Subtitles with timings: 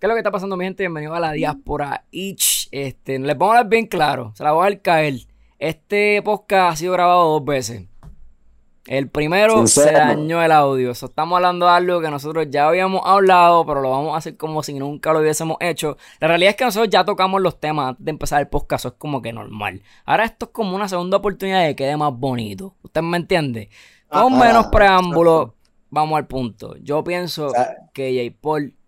[0.00, 0.82] ¿Qué es lo que está pasando, mi gente?
[0.82, 2.06] Bienvenido a la diáspora.
[2.10, 5.14] Ich, este, les pongo a hablar bien claro, se la voy a dejar caer.
[5.58, 7.82] Este podcast ha sido grabado dos veces.
[8.86, 10.92] El primero se dañó el audio.
[10.92, 14.62] estamos hablando de algo que nosotros ya habíamos hablado, pero lo vamos a hacer como
[14.62, 15.98] si nunca lo hubiésemos hecho.
[16.18, 18.86] La realidad es que nosotros ya tocamos los temas antes de empezar el podcast.
[18.86, 19.82] Eso es como que normal.
[20.06, 22.74] Ahora esto es como una segunda oportunidad de que quede más bonito.
[22.82, 23.68] ¿Usted me entiende?
[24.08, 25.56] Con menos preámbulo,
[25.90, 26.74] vamos al punto.
[26.78, 27.52] Yo pienso
[27.92, 28.38] que J.
[28.40, 28.79] Paul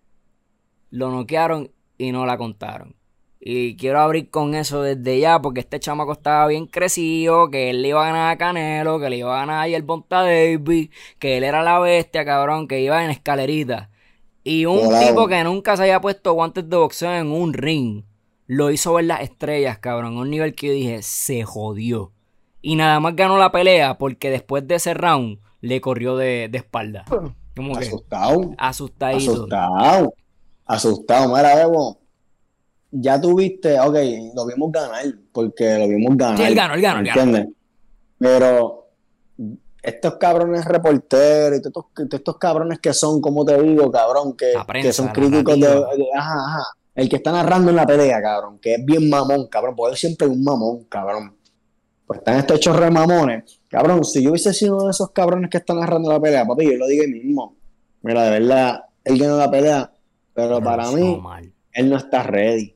[0.93, 2.95] lo noquearon y no la contaron.
[3.41, 7.83] Y quiero abrir con eso desde ya, porque este chamaco estaba bien crecido, que él
[7.83, 10.91] le iba a ganar a Canelo, que le iba a ganar a el Bonta Davis,
[11.19, 13.91] que él era la bestia, cabrón, que iba en escalerita.
[14.45, 18.05] Y un tipo que nunca se había puesto guantes de boxeo en un ring,
[18.47, 22.13] lo hizo ver las estrellas, cabrón, a un nivel que yo dije, se jodió.
[22.61, 27.05] Y nada más ganó la pelea porque después de ese round le corrió de, espalda.
[27.57, 28.53] Como asustado.
[28.57, 29.33] asustadito.
[29.33, 30.15] Asustado.
[30.67, 31.35] Asustado.
[31.35, 31.99] Mira, Bebo.
[32.95, 33.97] Ya tuviste, ok,
[34.35, 36.37] lo vimos ganar, porque lo vimos ganar.
[36.37, 37.49] Sí, él ganó, él ganó, ¿Entiendes?
[38.19, 38.91] Pero
[39.83, 44.93] estos cabrones reporteros y todos estos, cabrones que son, como te digo, cabrón, que, que
[44.93, 46.65] son críticos de, Ajá, ajá.
[46.95, 50.27] El que está narrando en la pelea, cabrón, que es bien mamón, cabrón, porque siempre
[50.27, 51.35] es un mamón, cabrón.
[52.07, 53.61] Pues están estos hechos remamones.
[53.69, 56.71] Cabrón, si yo hubiese sido uno de esos cabrones que están narrando la pelea, papi,
[56.71, 57.57] yo lo digo mismo.
[58.03, 59.91] Mira, de verdad, él ganó la pelea,
[60.35, 61.21] pero, para mí,
[61.73, 62.75] él no está ready.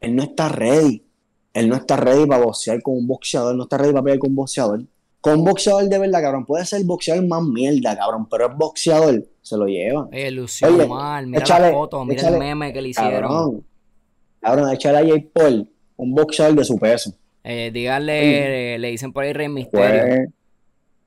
[0.00, 1.04] Él no está ready.
[1.52, 4.30] Él no está ready para boxear con un boxeador, no está ready para pelear con
[4.30, 4.84] un boxeador.
[5.20, 9.24] Con un boxeador de verdad, cabrón, puede ser boxeador más mierda, cabrón, pero el boxeador
[9.40, 10.08] se lo lleva.
[10.12, 13.30] Oye, lució mal, mira la foto, mira el meme que le hicieron.
[13.30, 13.64] Cabrón,
[14.40, 17.14] cabrón, échale a Jay Paul un boxeador de su peso.
[17.42, 20.32] Eh, díganle, le dicen por ahí Rey Misterio.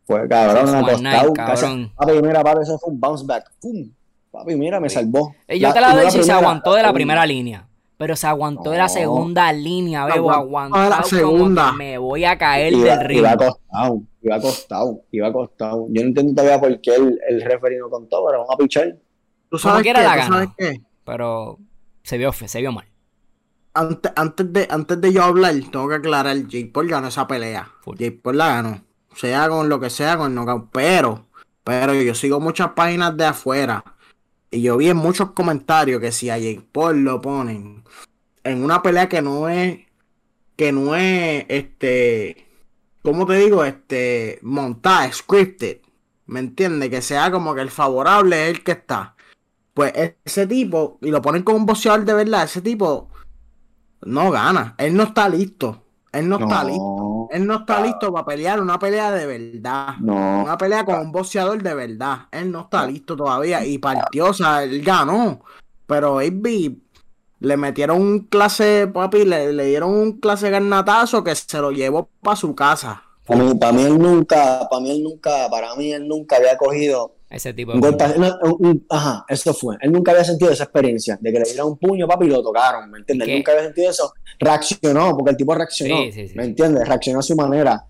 [0.05, 1.33] Fue, fue cabrón, acostado.
[1.33, 1.91] Cabrón.
[1.95, 3.51] Papi, mira, papi, eso fue un bounce back.
[3.59, 3.91] ¡Pum!
[4.37, 5.35] Papi, mira, me salvó.
[5.47, 7.67] Eh, yo te la doy si se aguantó de la primera línea.
[7.97, 11.71] Pero se aguantó de la segunda línea, bebo, aguantó la segunda.
[11.71, 13.19] me voy a caer del río.
[13.19, 15.87] Iba acostado, iba acostado, iba acostado.
[15.89, 18.95] Yo no entiendo todavía por qué el, el referee no contó, pero vamos a pichar.
[19.49, 19.93] ¿Tú sabes, qué?
[19.93, 20.81] ¿Tú sabes qué?
[21.03, 21.57] Pero
[22.03, 22.85] se vio, se vio mal
[23.77, 27.71] antes, antes, de, antes de yo hablar, tengo que aclarar, Jake Paul ganó esa pelea.
[27.85, 28.81] Jake Paul la ganó.
[29.15, 30.69] Sea con lo que sea, con el knockout.
[30.71, 31.27] Pero,
[31.63, 33.83] pero yo sigo muchas páginas de afuera.
[34.51, 37.83] Y yo vi en muchos comentarios que si a Jake Paul lo ponen
[38.43, 39.79] en una pelea que no es,
[40.55, 42.47] que no es, este,
[43.01, 43.65] ¿cómo te digo?
[43.65, 45.79] Este, montada, scripted.
[46.25, 46.89] ¿Me entiendes?
[46.89, 49.15] Que sea como que el favorable es el que está.
[49.73, 49.93] Pues
[50.25, 53.09] ese tipo, y lo ponen con un boxeador de verdad, ese tipo
[54.01, 54.75] no gana.
[54.77, 55.83] Él no está listo.
[56.17, 57.27] Él no, está listo.
[57.31, 59.95] Él no está listo para pelear una pelea de verdad.
[60.01, 62.27] Una pelea con un boxeador de verdad.
[62.31, 63.65] Él no está listo todavía.
[63.65, 65.41] Y partió, o sea, él ganó.
[65.85, 66.81] Pero Baby
[67.39, 72.09] le metieron un clase, papi, le, le dieron un clase garnatazo que se lo llevó
[72.21, 73.03] para su casa.
[73.27, 76.57] Para mí, para mí él nunca, para mí él nunca, para mí él nunca había
[76.57, 78.81] cogido ese tipo de.
[78.89, 79.75] ajá, eso fue.
[79.81, 82.41] Él nunca había sentido esa experiencia de que le dieron un puño, papi, y lo
[82.41, 83.27] tocaron, ¿me entiendes?
[83.27, 84.13] Nunca había sentido eso.
[84.39, 85.97] Reaccionó, porque el tipo reaccionó,
[86.35, 86.87] ¿me entiendes?
[86.87, 87.85] Reaccionó a su manera.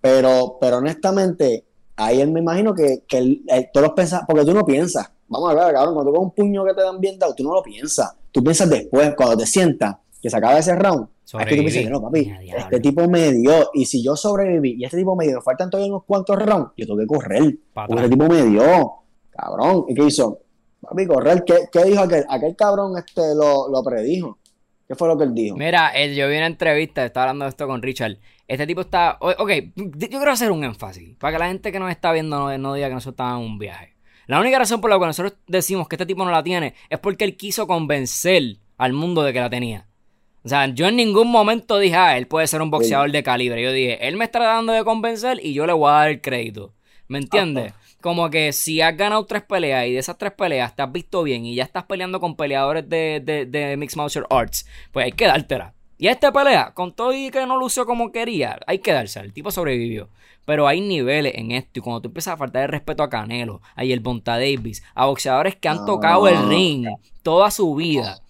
[0.00, 1.64] Pero, pero honestamente,
[1.96, 5.10] ahí él me imagino que, que él, todos pensas, porque tú no piensas.
[5.28, 7.54] Vamos a ver, cabrón, cuando tú un puño que te dan bien dado, tú no
[7.54, 8.12] lo piensas.
[8.32, 11.08] Tú piensas después, cuando te sientas, que se acaba ese round.
[11.24, 14.84] Es que tú piensas, no, papi, este tipo me dio, y si yo sobreviví, y
[14.84, 17.56] este tipo me dio, faltan todavía unos cuantos rounds, yo tengo que correr.
[17.72, 18.92] Porque este tipo me dio,
[19.30, 19.84] cabrón.
[19.88, 20.40] ¿Y qué hizo?
[20.80, 21.44] Papi, correr.
[21.44, 22.24] ¿Qué, qué dijo aquel?
[22.28, 24.38] Aquel cabrón este lo, lo predijo.
[24.88, 25.56] ¿Qué fue lo que él dijo?
[25.56, 28.16] Mira, yo vi una entrevista, estaba hablando de esto con Richard.
[28.48, 29.18] Este tipo está.
[29.20, 31.16] Ok, yo quiero hacer un énfasis.
[31.16, 33.52] Para que la gente que nos está viendo no, no diga que nosotros estábamos en
[33.52, 33.94] un viaje.
[34.26, 36.98] La única razón por la que nosotros decimos que este tipo no la tiene es
[36.98, 39.86] porque él quiso convencer al mundo de que la tenía.
[40.42, 43.62] O sea, yo en ningún momento dije, ah, él puede ser un boxeador de calibre.
[43.62, 46.20] Yo dije, él me está tratando de convencer y yo le voy a dar el
[46.20, 46.72] crédito.
[47.08, 47.74] ¿Me entiendes?
[48.00, 51.22] Como que si has ganado tres peleas y de esas tres peleas te has visto
[51.22, 55.12] bien y ya estás peleando con peleadores de, de, de Mixed Martial Arts, pues hay
[55.12, 55.74] que dártela.
[55.98, 59.20] Y esta pelea, con todo y que no lució como quería, hay que darse.
[59.20, 60.08] El tipo sobrevivió.
[60.46, 61.78] Pero hay niveles en esto.
[61.78, 65.04] Y cuando tú empiezas a faltar el respeto a Canelo, a el Bonta Davis, a
[65.04, 66.86] boxeadores que han tocado el ring
[67.22, 68.22] toda su vida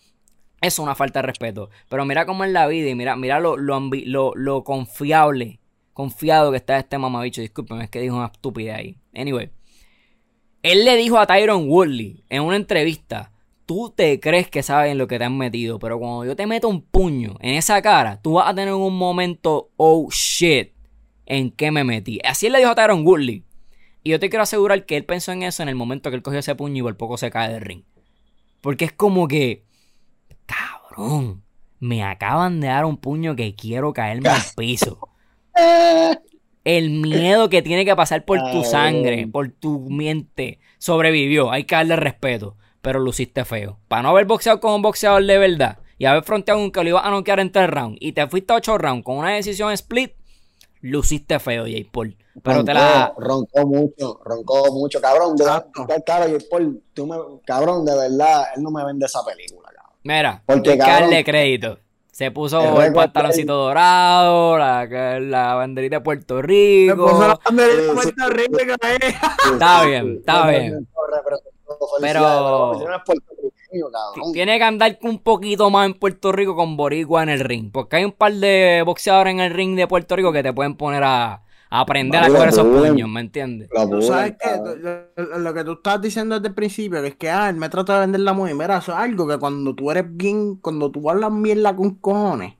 [0.60, 1.70] es una falta de respeto.
[1.88, 3.80] Pero mira cómo es la vida y mira, mira lo, lo,
[4.34, 5.60] lo, confiable,
[5.92, 7.40] confiado que está este mamabicho.
[7.40, 8.98] Discúlpeme, es que dijo una estupidez ahí.
[9.14, 9.50] Anyway.
[10.62, 13.32] Él le dijo a Tyron Woodley en una entrevista,
[13.64, 16.46] tú te crees que sabes en lo que te han metido, pero cuando yo te
[16.46, 20.72] meto un puño en esa cara, tú vas a tener un momento, oh shit,
[21.24, 22.18] en qué me metí.
[22.24, 23.44] Así él le dijo a Tyron Woodley.
[24.02, 26.22] Y yo te quiero asegurar que él pensó en eso en el momento que él
[26.22, 27.84] cogió ese puño y por poco se cae del ring.
[28.60, 29.64] Porque es como que
[30.50, 31.42] cabrón,
[31.78, 35.08] me acaban de dar un puño que quiero caerme al piso.
[36.64, 41.50] El miedo que tiene que pasar por tu sangre, por tu mente, sobrevivió.
[41.50, 43.78] Hay que darle respeto, pero luciste feo.
[43.88, 46.90] Para no haber boxeado con un boxeador de verdad y haber fronteado un que lo
[46.90, 49.72] iba a noquear en tres rounds y te fuiste a ocho rounds con una decisión
[49.72, 50.12] split,
[50.82, 51.88] luciste feo, J.
[51.90, 52.16] Paul.
[52.42, 53.14] Pero roncó, te la.
[53.16, 55.36] Roncó mucho, roncó mucho, cabrón.
[55.36, 55.44] De,
[56.04, 56.44] claro, J.
[56.50, 59.69] Paul, tú me, cabrón, de verdad, él no me vende esa película.
[60.02, 61.78] Mira, Porque, darle crédito.
[62.10, 64.84] Se puso el, pantaloncito dorado, la,
[65.20, 67.08] la, banderita de Puerto Rico.
[67.08, 68.74] Se puso la banderita de Puerto Rico,
[69.52, 70.88] Está bien, está bien.
[72.00, 72.80] Pero
[74.32, 77.70] tiene que andar un poquito más en Puerto Rico con Boricua en el ring.
[77.72, 80.76] Porque hay un par de boxeadores en el ring de Puerto Rico que te pueden
[80.76, 83.70] poner a, aprender a coger esos puños, ¿me entiendes?
[83.90, 87.48] Tú sabes que lo, que tú estás diciendo desde el principio, que es que ah,
[87.48, 90.04] él me trata de vender la muy Mira, eso es algo que cuando tú eres
[90.08, 92.54] bien, cuando tú hablas mierda con cojones,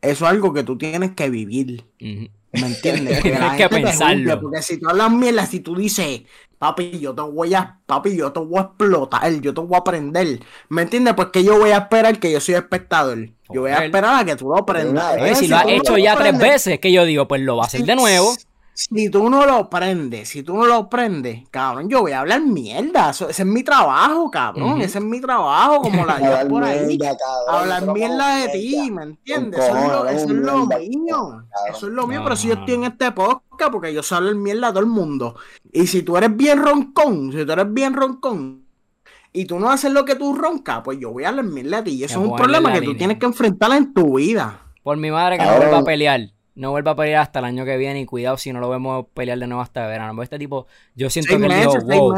[0.00, 1.84] eso es algo que tú tienes que vivir.
[1.98, 3.22] ¿Me entiendes?
[3.22, 4.40] Tienes que pensarlo.
[4.40, 6.22] porque si tú hablas mierda, si tú dices,
[6.58, 9.78] papi, yo te voy a, papi, yo te voy a explotar, yo te voy a
[9.78, 10.40] aprender.
[10.68, 11.14] ¿Me entiendes?
[11.14, 13.30] Pues que yo voy a esperar que yo soy espectador.
[13.50, 15.38] Yo voy a esperar a que tú lo aprendas.
[15.38, 17.84] si, lo has hecho ya tres veces, que yo digo, pues lo va a hacer
[17.84, 18.34] de nuevo.
[18.78, 22.42] Si tú no lo prendes, si tú no lo prendes, cabrón, yo voy a hablar
[22.42, 23.08] mierda.
[23.08, 24.82] ese es mi trabajo, cabrón.
[24.82, 26.98] Ese es mi trabajo, como la llevas por ahí.
[27.48, 29.64] hablar mierda de ti, ¿me entiendes?
[29.64, 31.42] Eso, es lo, eso es lo mío.
[31.70, 34.34] Eso es lo mío, pero si yo estoy en este podcast, porque yo sé hablar
[34.34, 35.36] mierda a todo el mundo.
[35.72, 38.66] Y si tú eres bien roncón, si tú eres bien roncón,
[39.32, 41.84] y tú no haces lo que tú roncas, pues yo voy a hablar mierda a
[41.84, 41.92] ti.
[41.92, 44.60] Y eso es un problema que tú tienes que enfrentar en tu vida.
[44.82, 47.64] Por mi madre que no vuelva a pelear no vuelva a pelear hasta el año
[47.64, 50.22] que viene y cuidado si no lo vemos pelear de nuevo hasta verano.
[50.22, 52.14] Este tipo, yo siento que meses, dijo, wow,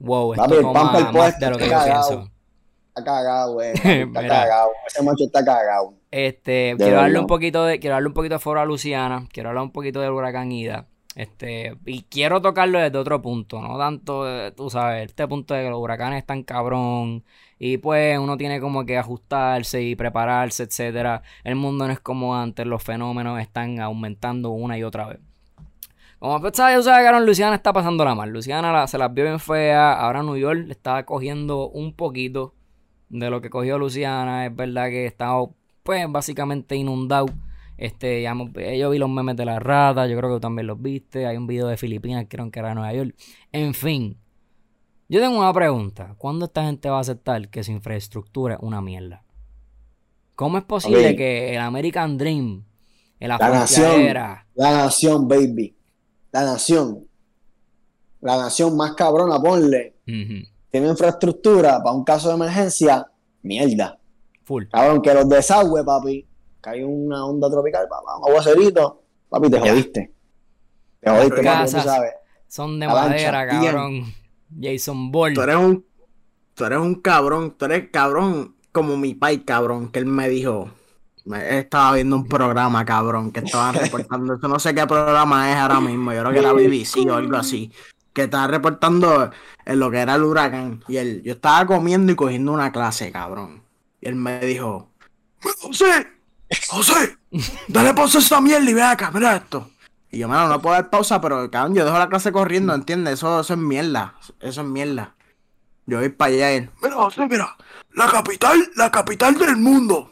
[0.00, 2.30] wow, esto Papi, toma más de lo que yo pienso.
[2.88, 3.70] Está cagado, güey.
[3.74, 4.70] Está cagado.
[4.86, 5.94] Ese macho está cagado.
[6.10, 9.50] Este, quiero darle un poquito de, quiero darle un poquito de foro a Luciana, quiero
[9.50, 10.86] hablar un poquito del huracán Ida.
[11.14, 15.70] Este, y quiero tocarlo desde otro punto, no tanto, tú sabes, este punto de que
[15.70, 17.24] los huracanes están cabrón,
[17.58, 21.22] y pues uno tiene como que ajustarse y prepararse, etcétera.
[21.44, 25.20] El mundo no es como antes, los fenómenos están aumentando una y otra vez.
[26.18, 28.30] Como pues, sabes, sabes Luciana está pasando la mal.
[28.30, 29.92] Luciana se las vio bien fea.
[29.92, 32.54] Ahora New York le está cogiendo un poquito
[33.08, 34.46] de lo que cogió Luciana.
[34.46, 35.32] Es verdad que está
[35.82, 37.26] pues básicamente inundado.
[37.76, 40.80] Este, ya, yo vi los memes de la rata, yo creo que tú también los
[40.80, 41.26] viste.
[41.26, 43.14] Hay un video de Filipinas, creo que era Nueva York.
[43.52, 44.18] En fin,
[45.08, 46.14] yo tengo una pregunta.
[46.18, 49.22] ¿Cuándo esta gente va a aceptar que su infraestructura es una mierda?
[50.34, 52.64] ¿Cómo es posible que el American Dream,
[53.18, 54.12] el la nación,
[54.54, 55.74] la nación, baby,
[56.30, 57.06] la nación,
[58.20, 63.10] la nación más cabrona, ponle, tiene infraestructura para un caso de emergencia,
[63.42, 63.98] mierda.
[64.44, 64.64] Full.
[64.70, 66.26] Cabrón, que los desagüe, papi,
[66.62, 70.14] que hay una onda tropical, papá, un aguacerito, papi, te jodiste.
[71.00, 72.12] Te jodiste, papi, tú sabes.
[72.46, 74.04] Son de madera, cabrón.
[74.60, 75.34] Jason Ball.
[75.34, 75.84] Tú eres un,
[76.54, 80.70] tú eres un cabrón, tú eres cabrón como mi pai, cabrón, que él me dijo.
[81.48, 84.36] estaba viendo un programa, cabrón, que estaban reportando.
[84.36, 86.12] no sé qué programa es ahora mismo.
[86.12, 87.72] Yo creo que era BBC o algo así.
[88.12, 89.30] Que estaba reportando
[89.64, 90.82] en lo que era el huracán.
[90.88, 93.62] Y él, yo estaba comiendo y cogiendo una clase, cabrón.
[94.00, 94.90] Y él me dijo:
[95.60, 96.06] José,
[96.68, 97.16] José,
[97.68, 99.70] dale pausa a esta mierda y ve acá, mira esto.
[100.16, 103.14] Y yo, mano, no puedo dar pausa, pero cabrón, yo dejo la clase corriendo, ¿entiendes?
[103.14, 104.14] Eso, eso es mierda.
[104.40, 105.14] Eso es mierda.
[105.84, 106.54] Yo voy para allá.
[106.56, 106.70] Y...
[106.80, 106.96] Mira,
[107.28, 107.56] mira,
[107.92, 110.10] la capital, la capital del mundo.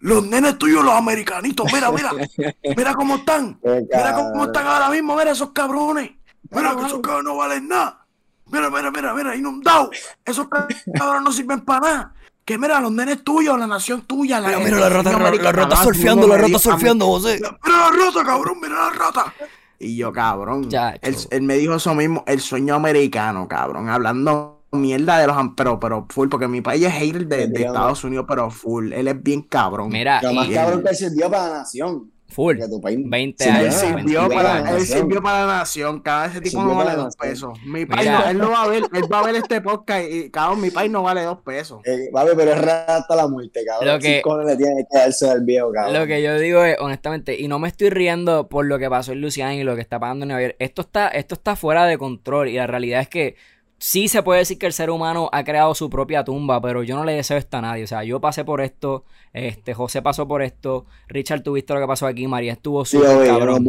[0.00, 2.10] Los nenes tuyos, los americanitos, mira, mira,
[2.76, 3.60] mira cómo están.
[3.62, 6.10] Mira cómo están ahora mismo, mira esos cabrones.
[6.50, 8.04] Mira que esos cabrones no valen nada.
[8.46, 9.88] Mira, mira, mira, mira, inundado.
[10.24, 12.14] Esos cabrones no sirven para nada.
[12.44, 14.38] Que mira, los nenes tuyos, la nación tuya.
[14.38, 17.40] La, mira, mira, la rata, la, rata surfeando, la rata surfeando, José.
[17.40, 19.34] Mira la rata, cabrón, mira la rata.
[19.78, 20.68] Y yo, cabrón.
[20.68, 23.88] Ya, él, me dijo eso mismo, el sueño americano, cabrón.
[23.88, 28.04] Hablando mierda de los pero, pero full, porque mi país es hater de, de Estados
[28.04, 28.92] Unidos, pero full.
[28.92, 29.88] Él es bien cabrón.
[29.88, 32.10] Mira, lo más cabrón que sirvió para la nación.
[32.28, 32.58] Full.
[32.58, 33.82] 20 años.
[33.82, 36.00] Él sirvió, para, él sirvió para la nación.
[36.00, 37.58] Cada ese tipo no vale dos pesos.
[37.64, 40.30] Mi país no, él no va a ver, él va a ver este podcast y
[40.30, 41.80] cabrón, mi país no vale dos pesos.
[41.84, 43.94] Eh, ver, pero es rata la muerte, cabrón.
[43.94, 45.94] Lo que, le tiene que darse al viejo, cabrón.
[45.94, 49.12] Lo que yo digo es, honestamente, y no me estoy riendo por lo que pasó
[49.12, 50.56] en Luciana y lo que está pasando en Nueva York.
[50.58, 53.36] Esto está, esto está fuera de control y la realidad es que
[53.78, 56.96] sí se puede decir que el ser humano ha creado su propia tumba, pero yo
[56.96, 57.84] no le deseo esto a nadie.
[57.84, 61.86] O sea, yo pasé por esto, este, José pasó por esto, Richard, tuviste lo que
[61.86, 63.68] pasó aquí, María estuvo su cabrón.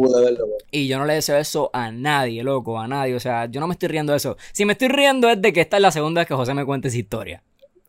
[0.70, 3.14] y yo no le deseo eso a nadie, loco, a nadie.
[3.14, 4.36] O sea, yo no me estoy riendo de eso.
[4.52, 6.64] Si me estoy riendo es de que esta es la segunda vez que José me
[6.64, 7.42] cuenta esa historia.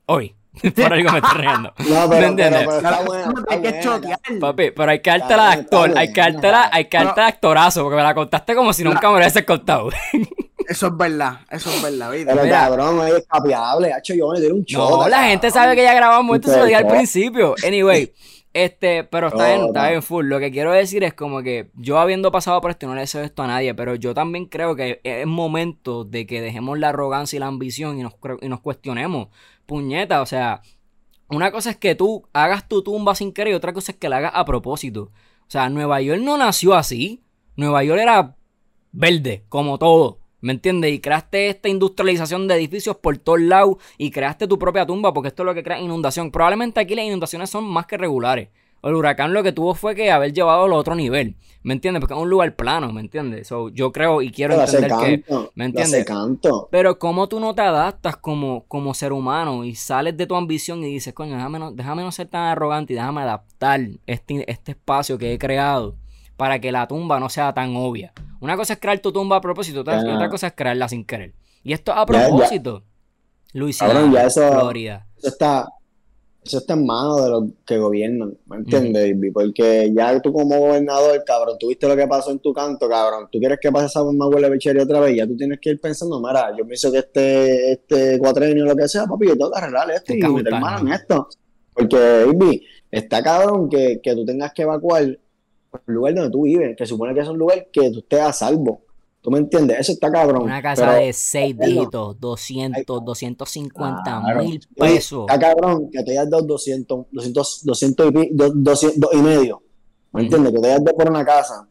[0.06, 0.36] hoy.
[0.76, 1.74] Por algo me estoy riendo.
[1.88, 3.34] No, pero, pero, está bueno.
[3.48, 4.20] hay que choquear.
[4.40, 5.94] Papi, pero hay que darte la de actor.
[5.96, 7.84] Hay que darte la, hay que darte actorazo.
[7.84, 9.90] Porque me la contaste como si nunca me hubiese contado.
[10.68, 12.34] Eso es verdad, eso es verdad, ¿viste?
[12.34, 15.02] Pero cabrón, es capiable, hecho yo me un show.
[15.02, 17.56] No, la gente sabe que ya grabamos esto, se lo dije al principio.
[17.66, 18.14] Anyway,
[18.54, 20.26] este, pero está bien, está bien full.
[20.26, 23.22] Lo que quiero decir es como que yo habiendo pasado por esto, no le deseo
[23.22, 27.38] esto a nadie, pero yo también creo que es momento de que dejemos la arrogancia
[27.38, 29.30] y la ambición y nos, y nos cuestionemos.
[29.66, 30.62] Puñeta, o sea,
[31.30, 34.10] una cosa es que tú hagas tu tumba sin querer y otra cosa es que
[34.10, 35.12] la hagas a propósito.
[35.42, 37.24] O sea, Nueva York no nació así.
[37.56, 38.36] Nueva York era
[38.92, 40.20] verde, como todo.
[40.48, 40.94] ¿Me entiendes?
[40.94, 45.28] Y creaste esta industrialización de edificios por todos lados y creaste tu propia tumba porque
[45.28, 46.32] esto es lo que crea inundación.
[46.32, 48.48] Probablemente aquí las inundaciones son más que regulares.
[48.82, 51.36] El huracán lo que tuvo fue que haber llevado al otro nivel.
[51.64, 52.00] ¿Me entiendes?
[52.00, 53.50] Porque es un lugar plano, ¿me entiendes?
[53.74, 55.24] yo creo y quiero entender que.
[55.56, 56.06] ¿Me entiendes?
[56.06, 56.70] Canto.
[56.72, 60.82] Pero cómo tú no te adaptas como, como ser humano y sales de tu ambición
[60.82, 64.72] y dices, coño, déjame no, déjame no ser tan arrogante y déjame adaptar este, este
[64.72, 65.96] espacio que he creado
[66.38, 68.14] para que la tumba no sea tan obvia.
[68.40, 71.34] Una cosa es crear tu tumba a propósito, otra, otra cosa es crearla sin querer.
[71.64, 72.84] Y esto a propósito.
[73.54, 75.08] Luisiana, eso, Florida.
[75.18, 75.68] Eso está,
[76.44, 81.24] eso está en manos de los que gobiernan, ¿me entiendes, Porque ya tú como gobernador,
[81.26, 83.28] cabrón, tú viste lo que pasó en tu canto, cabrón.
[83.32, 85.82] Tú quieres que pase esa más huele bichería otra vez, ya tú tienes que ir
[85.82, 89.52] pensando, mira, yo pienso que este, este cuatrenio o lo que sea, papi, yo tengo
[89.52, 91.28] que arreglar esto y meter mano en esto.
[91.74, 95.18] Porque, baby, está cabrón que, que tú tengas que evacuar
[95.88, 98.34] el lugar donde tú vives, que supone que es un lugar que tú estés a
[98.34, 98.82] salvo.
[99.22, 99.80] ¿Tú me entiendes?
[99.80, 100.44] Eso está cabrón.
[100.44, 105.26] Una casa de 6 dígitos, 200, 250 mil pesos.
[105.28, 109.62] Está cabrón que te hayas dado 200, 200, 200 y, 200 y medio.
[110.14, 110.54] ¿Me entiendes?
[110.54, 111.68] Que te hayas dado por una casa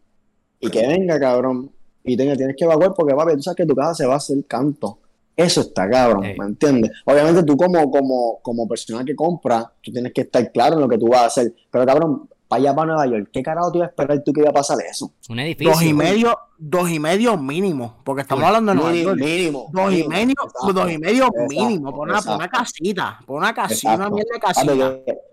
[0.61, 1.71] y que venga, cabrón,
[2.05, 4.19] y tenga, tienes que evacuar porque, papi, tú sabes que tu casa se va a
[4.19, 4.99] hacer canto.
[5.37, 6.91] Eso está cabrón, ¿me entiendes?
[7.05, 10.89] Obviamente tú como, como, como persona que compra, tú tienes que estar claro en lo
[10.89, 11.55] que tú vas a hacer.
[11.71, 14.41] Pero cabrón, para allá para Nueva York, ¿qué carajo te iba a esperar tú que
[14.41, 15.13] iba a pasar eso?
[15.29, 15.73] Un edificio.
[15.73, 19.19] Dos y medio, dos y medio mínimo, porque estamos hablando de Nueva York.
[19.19, 19.71] Mínimo.
[19.73, 20.35] Dos y medio,
[20.73, 24.41] dos y medio mínimo, por una, por una, casita, por una casita, una mierda de
[24.41, 24.73] casita.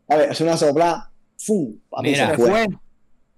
[0.10, 1.76] A ver, es una sopla, ¡fum!
[2.02, 2.68] Mira, fue.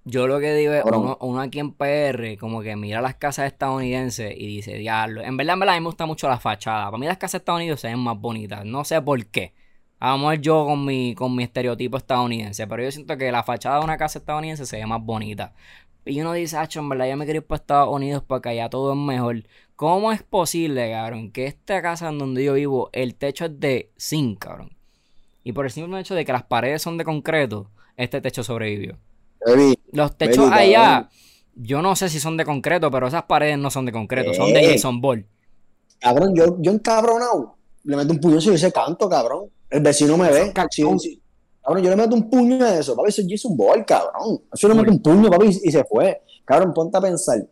[0.08, 3.48] Yo lo que digo es, uno, uno, aquí en PR, como que mira las casas
[3.48, 6.86] estadounidenses y dice, diablo, en verdad, en verdad, a mí me gusta mucho la fachada.
[6.86, 9.56] Para mí las casas estadounidenses se ven más bonitas, no sé por qué.
[10.00, 12.68] Vamos a ver yo con mi, con mi estereotipo estadounidense.
[12.68, 15.54] Pero yo siento que la fachada de una casa estadounidense se ve más bonita.
[16.06, 18.50] Y uno dice, ah, en verdad, ya me quiero ir para Estados Unidos para que
[18.50, 19.44] allá todo es mejor.
[19.76, 23.92] ¿Cómo es posible, cabrón, que esta casa en donde yo vivo, el techo es de
[24.00, 24.78] zinc, cabrón?
[25.44, 28.98] Y por el simple hecho de que las paredes son de concreto, este techo sobrevivió.
[29.92, 31.10] Los techos allá,
[31.56, 34.54] yo no sé si son de concreto, pero esas paredes no son de concreto, son
[34.54, 35.26] de Jason Ball.
[36.00, 39.50] Cabrón, yo, yo encabronado, le meto un puño y ese canto, cabrón.
[39.70, 40.54] El vecino me ve.
[40.54, 44.40] Cabrón, yo le meto un puño a eso, papi, eso es Jason Ball, cabrón.
[44.54, 46.22] Eso le meto un puño, papi, y, se fue.
[46.46, 47.44] Cabrón, ponte a pensar.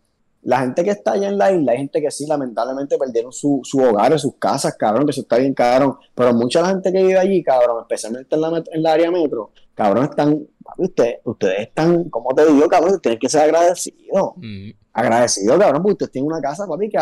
[0.44, 3.62] La gente que está allá en la isla, hay gente que sí, lamentablemente perdieron su,
[3.64, 5.98] su hogar, sus casas, cabrón, que eso está bien, cabrón.
[6.14, 9.52] Pero mucha la gente que vive allí, cabrón, especialmente en la, en la área metro,
[9.74, 14.34] cabrón, están, papi, ustedes, ustedes están, como te digo, cabrón, tienen que ser agradecidos.
[14.36, 17.00] Mm agradecido, cabrón, porque usted tiene una casa, papi, que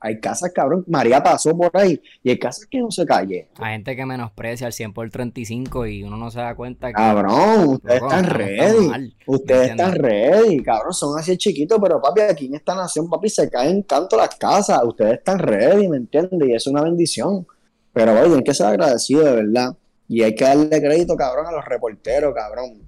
[0.00, 0.84] hay casas, cabrón.
[0.88, 3.48] María pasó por ahí y hay casas que no se calle.
[3.58, 6.94] Hay gente que menosprecia el 100 por 35 y uno no se da cuenta que.
[6.94, 9.16] Cabrón, ustedes están ready.
[9.26, 10.92] ustedes están ready, cabrón.
[10.92, 14.82] Son así chiquitos, pero papi, aquí en esta nación, papi, se caen tanto las casas.
[14.84, 16.48] Ustedes están ready, ¿me entiendes?
[16.48, 17.46] Y es una bendición.
[17.92, 19.76] Pero, papi, tienen que ser agradecidos, de verdad.
[20.08, 22.82] Y hay que darle crédito, cabrón, a los reporteros, cabrón.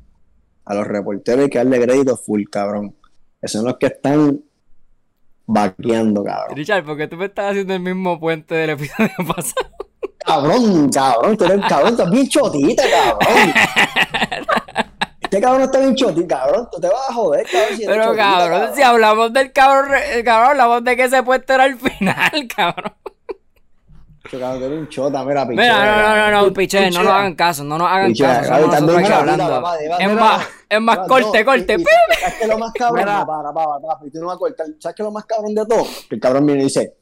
[0.65, 2.95] A los reporteros hay que darle crédito full, cabrón.
[3.41, 4.41] Esos son los que están
[5.47, 6.57] vaqueando, cabrón.
[6.57, 9.71] Richard, ¿por qué tú me estás haciendo el mismo puente del episodio pasado?
[10.19, 13.53] Cabrón, cabrón, tú eres cabrón, estás bien chotita, cabrón.
[15.21, 16.69] Este cabrón está bien chotita, cabrón.
[16.73, 17.77] Tú te vas a joder, cabrón.
[17.77, 19.91] Si Pero, cabrón, si hablamos del cabrón,
[20.25, 22.93] cabrón, hablamos de que ese puente era el final, cabrón.
[24.31, 25.63] Chocado, un chota, mira, piche.
[25.63, 28.67] Mira, no, no, no, no, piche, no nos hagan caso, no nos hagan caso.
[28.67, 29.65] Nosotros aquí hablando.
[29.99, 31.77] Es más, es más corte, corte.
[31.79, 33.05] ¿Sabes qué es lo más cabrón?
[33.05, 34.67] Para, para, para, y tú no vas a cortar.
[34.79, 35.87] ¿Sabes qué es lo más cabrón de todo?
[36.09, 36.95] Que el cabrón viene y dice,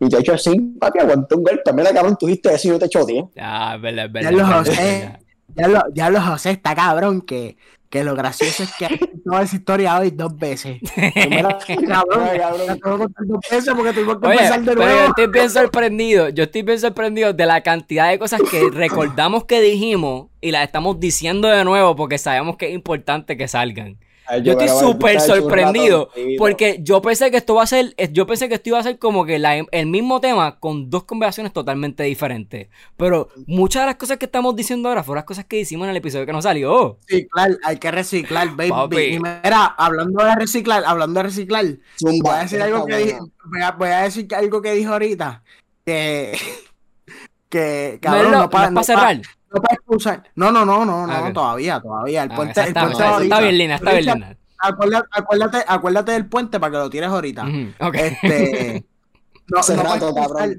[0.00, 1.72] y te he hecho así, papi, aguanta un golpe.
[1.72, 3.30] Mira, cabrón, tú dijiste eso y yo te echo, tío.
[3.34, 5.20] Ya, es verdad, es verdad.
[5.56, 7.56] Ya lo ya lo, José está cabrón que
[7.94, 8.88] que lo gracioso es que
[9.24, 10.80] toda esa historia hoy dos veces.
[11.86, 14.80] cabrón, dos veces porque tuvimos que empezar de nuevo.
[14.80, 18.68] Pero yo estoy bien sorprendido, yo estoy bien sorprendido de la cantidad de cosas que
[18.72, 23.46] recordamos que dijimos y las estamos diciendo de nuevo porque sabemos que es importante que
[23.46, 23.96] salgan.
[24.42, 26.10] Yo estoy súper sorprendido.
[26.38, 27.94] Porque yo pensé que esto va a ser.
[28.12, 29.36] Yo pensé que esto iba a ser como que
[29.70, 32.68] el mismo tema con dos conversaciones totalmente diferentes.
[32.96, 35.90] Pero muchas de las cosas que estamos diciendo ahora fueron las cosas que hicimos en
[35.90, 36.98] el episodio que nos salió.
[37.08, 39.14] Reciclar, hay que reciclar, baby.
[39.14, 41.64] Y mira, hablando de reciclar, hablando de reciclar,
[42.00, 43.18] voy a decir algo que dije,
[43.78, 45.42] voy a, decir algo que dijo ahorita.
[45.84, 46.38] Que.
[47.48, 49.16] que cabrón, no, para cerrar.
[49.16, 49.24] No para
[49.94, 50.24] excusar.
[50.34, 52.24] No, no, no, no, no, todavía, todavía.
[52.24, 54.36] El ah, puente, el puente está, bien linda, está bien linda.
[54.58, 57.46] Acuérdate, acuérdate, del puente para que lo tires ahorita.
[57.92, 58.84] Este.
[59.46, 60.56] No, no, para excusar,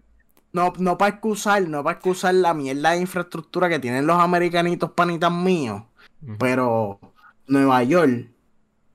[0.53, 4.91] no, no para excusar, no para excusar la mierda de infraestructura que tienen los americanitos
[4.91, 5.81] panitas míos.
[6.37, 6.99] Pero
[7.47, 8.29] Nueva York,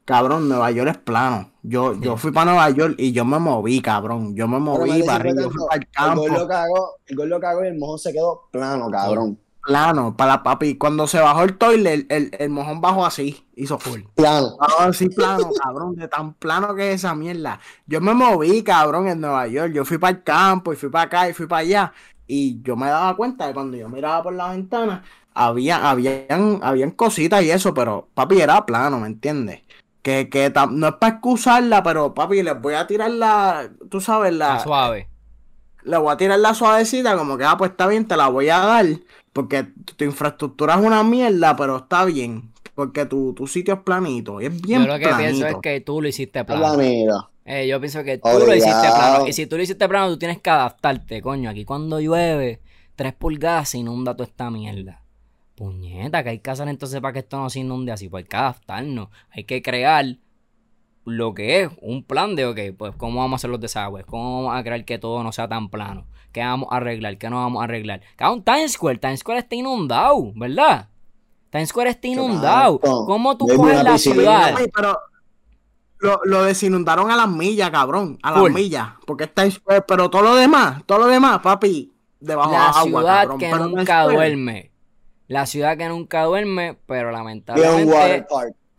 [0.05, 1.51] cabrón, Nueva York es plano.
[1.65, 4.37] Yo, yo fui para Nueva York y yo me moví, cabrón.
[4.37, 6.25] Yo me moví para arriba, yo fui para el campo.
[6.25, 9.37] El gol lo cagó, el gol lo cagó y el mojón se quedó plano, cabrón
[9.63, 10.77] plano para papi.
[10.77, 14.01] Cuando se bajó el toilet, el, el, mojón bajó así, hizo full.
[14.15, 14.57] Plano.
[14.79, 17.61] Así plano, cabrón, de tan plano que es esa mierda.
[17.87, 19.73] Yo me moví, cabrón, en Nueva York.
[19.73, 21.93] Yo fui para el campo y fui para acá y fui para allá.
[22.27, 25.03] Y yo me daba cuenta de cuando yo miraba por la ventana,
[25.35, 29.63] había, habían, habían cositas y eso, pero papi era plano, ¿me entiendes?
[30.03, 34.33] Que, que no es para excusarla, pero papi, les voy a tirar la, tú sabes,
[34.33, 34.61] la...
[34.61, 35.09] suave.
[35.83, 38.49] Le voy a tirar la suavecita, como que, ah, pues está bien, te la voy
[38.49, 38.87] a dar
[39.33, 39.65] porque
[39.97, 42.53] tu infraestructura es una mierda, pero está bien.
[42.75, 44.41] Porque tu, tu sitio es planito.
[44.41, 46.81] Y es bien Yo lo que pienso es que tú lo hiciste plano.
[47.45, 49.27] Eh, yo pienso que tú lo hiciste plano.
[49.27, 51.51] Y si tú lo hiciste plano, tú tienes que adaptarte, coño.
[51.51, 52.61] Aquí cuando llueve,
[52.97, 55.03] tres pulgadas se inunda toda esta mierda.
[55.55, 58.09] Puñeta, que hay que hacer entonces para que esto no se inunde así.
[58.09, 59.09] Pues hay que adaptarnos.
[59.31, 60.17] Hay que crear
[61.05, 64.45] lo que es un plan de, ok, pues cómo vamos a hacer los desagües, cómo
[64.45, 67.37] vamos a crear que todo no sea tan plano, qué vamos a arreglar, qué no
[67.37, 68.01] vamos a arreglar.
[68.17, 70.89] Cada un Times Square, Times Square está inundado, ¿verdad?
[71.51, 72.79] Times Square está inundado.
[72.81, 74.55] ¿Cómo tú coges la ciudad?
[74.75, 74.99] Pero
[75.99, 80.11] lo, lo, desinundaron a las millas, cabrón, a las millas, porque está Times Square, pero
[80.11, 84.71] todo lo demás, todo lo demás, papi, debajo la agua, ciudad que nunca duerme.
[85.27, 88.27] La ciudad que nunca duerme, pero lamentablemente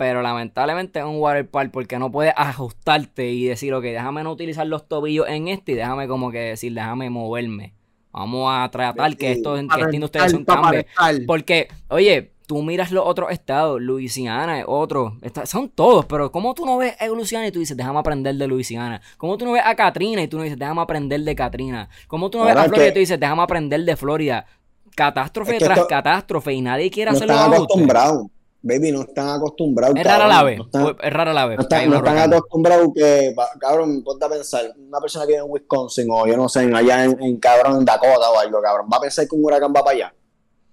[0.01, 4.31] pero lamentablemente es un water park porque no puedes ajustarte y decir, ok, déjame no
[4.31, 7.75] utilizar los tobillos en este y déjame como que decir, déjame moverme.
[8.11, 10.83] Vamos a tratar que esto que esta industria un cambio.
[11.27, 16.65] Porque, oye, tú miras los otros estados, Luisiana es otro, son todos, pero ¿cómo tú
[16.65, 19.03] no ves a Luisiana y tú dices, déjame aprender de Luisiana?
[19.19, 21.89] ¿Cómo tú no ves a Katrina y tú no dices, déjame aprender de Katrina?
[22.07, 24.47] ¿Cómo tú no ves a Florida y tú dices, déjame aprender de Florida?
[24.95, 27.35] Catástrofe tras catástrofe y nadie quiere hacerlo.
[27.35, 29.95] acostumbrado baby, no están acostumbrados.
[29.97, 30.59] Es rara la vez.
[31.01, 31.57] es rara la vez.
[31.57, 36.27] No están, acostumbrados que, cabrón, ponte a pensar, una persona que vive en Wisconsin o
[36.27, 39.35] yo no sé, allá en, cabrón, en Dakota o algo, cabrón, va a pensar que
[39.35, 40.13] un huracán va para allá.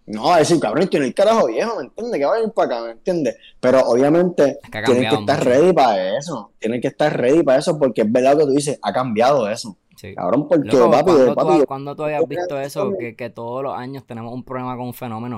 [0.06, 2.18] No, a decir, cabrón, tiene el carajo viejo, ¿me entiendes?
[2.18, 3.36] Que va a ir para acá, ¿me entiendes?
[3.60, 6.52] Pero obviamente tienen que estar ready para eso.
[6.58, 9.76] Tienen que estar ready para eso porque es verdad que tú dices, ha cambiado eso.
[9.96, 10.14] Sí.
[10.14, 12.92] Cabrón, porque papi, papi, ¿cuándo, tú, habías visto eso?
[12.98, 15.36] Que, que todos los años tenemos un problema con un fenómeno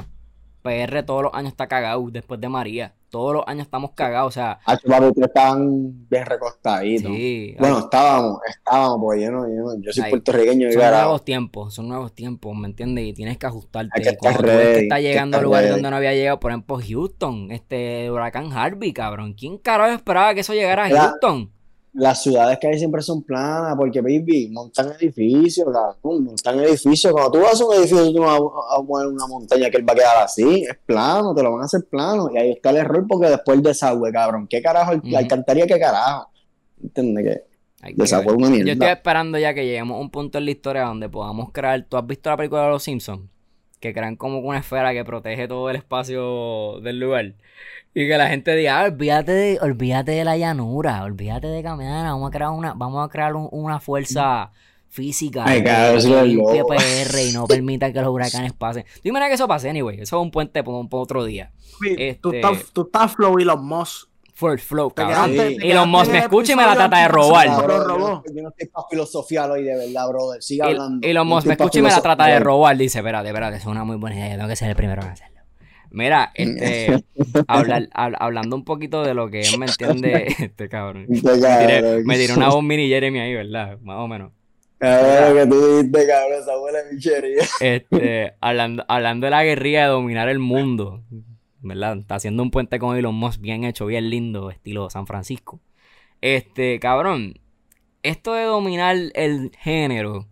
[0.63, 2.95] PR todos los años está cagado después de María.
[3.09, 4.61] Todos los años estamos cagados, o sea.
[4.65, 7.11] Ah, papi, estaban bien recostaditos.
[7.11, 9.47] Sí, bueno, estábamos, estábamos, porque yo, no,
[9.81, 10.71] yo, soy puertorriqueño.
[10.71, 13.07] Son nuevos tiempos, son nuevos tiempos, ¿me entiendes?
[13.07, 13.91] Y tienes que ajustarte.
[13.95, 17.51] Hay que estar que está llegando a lugares donde no había llegado, por ejemplo, Houston,
[17.51, 19.35] este huracán Harvey, cabrón.
[19.35, 21.51] ¿Quién carajo esperaba que eso llegara a Houston?
[21.93, 27.13] Las ciudades que hay siempre son planas, porque, baby, montan edificios, cabrón, montan edificios.
[27.13, 29.93] Cuando tú vas a un edificio, tú vas a, poner una montaña que él va
[29.93, 32.31] a quedar así, es plano, te lo van a hacer plano.
[32.33, 34.93] Y ahí está el error, porque después el desagüe, cabrón, ¿qué carajo?
[35.05, 36.31] La alcantarilla, ¿qué carajo?
[36.83, 37.43] ¿Entiendes?
[37.83, 38.67] Que desagüe una mierda.
[38.67, 41.85] Yo estoy esperando ya que lleguemos a un punto en la historia donde podamos crear.
[41.89, 43.23] ¿Tú has visto la película de Los Simpsons?
[43.81, 47.35] Que crean como una esfera que protege todo el espacio del lugar.
[47.95, 52.05] Y que la gente diga, ah, olvídate de, olvídate de la llanura, olvídate de caminar,
[52.07, 54.53] vamos a crear una, vamos a crear una fuerza
[54.91, 55.99] física Ay, PR
[57.23, 58.85] y no permita que los huracanes pasen.
[59.03, 60.01] Tú imaginas que eso pase, anyway.
[60.01, 61.53] Eso es un puente por, otro día.
[62.21, 64.10] tú, estás, este tú estás flow y los Moss.
[64.41, 65.35] First flow, cabrón.
[65.37, 67.47] Y los Moss me escucha y me la trata de robar.
[67.47, 70.43] yo no estoy para filosofiar hoy, de verdad, brother.
[70.43, 71.07] Siga hablando.
[71.07, 72.77] Y, los Moss me escucha y me la trata de robar.
[72.77, 74.37] Dice, espérate, espérate, es una muy buena idea.
[74.37, 75.41] Tengo que ser el primero en hacerlo.
[75.91, 77.05] Mira, este,
[77.49, 81.07] hablando un poquito de lo que él me entiende, este cabrón.
[81.09, 83.79] me, tiré, una voz mini Jeremy ahí, ¿verdad?
[83.83, 84.33] Más o menos.
[84.79, 87.43] Cabrón, que tú dijiste, cabrón, esa buena michería.
[87.61, 91.03] Este, hablando, hablando de la guerrilla de dominar el mundo,
[91.61, 91.99] ¿verdad?
[91.99, 95.61] Está haciendo un puente con Elon Musk bien hecho, bien lindo, estilo San Francisco.
[96.21, 97.41] Este, cabrón,
[98.03, 100.27] esto de dominar el género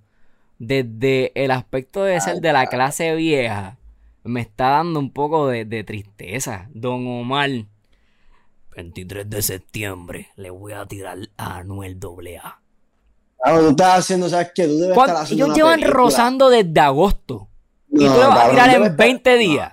[0.58, 3.78] desde el aspecto de ser de la clase vieja
[4.24, 7.50] me está dando un poco de, tristeza, don Omar.
[8.76, 12.60] 23 de septiembre le voy a tirar a Anuel AA.
[13.42, 14.66] Claro, tú estás haciendo, ¿sabes qué?
[14.68, 17.48] Tú debes estar haciendo Ellos llevan rozando desde agosto.
[17.88, 19.72] y tú le vas a tirar en 20 días.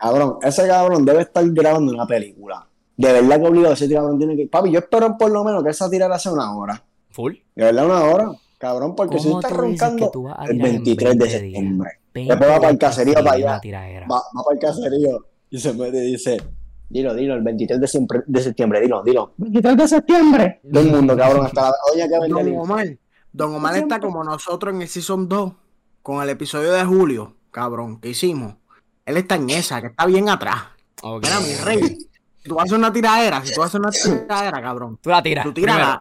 [0.00, 2.66] Cabrón, ese cabrón debe estar grabando una película.
[2.96, 4.46] De verdad que obligado ese cabrón tiene que.
[4.46, 6.82] Papi, yo espero por lo menos que esa tirara hace una hora.
[7.10, 7.34] Full.
[7.54, 8.32] De verdad, una hora.
[8.56, 10.10] Cabrón, porque si estás roncando
[10.48, 11.90] el 23 de septiembre.
[12.14, 13.60] Después va para el caserío para allá.
[14.10, 16.38] Va, va, para el caserío y se mete y dice:
[16.88, 19.32] Dilo, dilo, el 23 de, de septiembre, dilo, dilo.
[19.36, 20.60] 23 de septiembre.
[20.72, 22.98] Todo el mundo, cabrón, hasta la doña que Don Omar,
[23.32, 25.52] Don Omar está como nosotros en el Season 2,
[26.02, 28.59] con el episodio de Julio, cabrón, que hicimos.
[29.10, 30.62] Él está en esa, que está bien atrás.
[31.02, 31.98] Mira, mi rey.
[32.42, 34.98] Si tú haces una tiradera, si tú haces una tiradera, cabrón.
[35.02, 35.44] Tú la tiras.
[35.44, 35.98] Tú tiras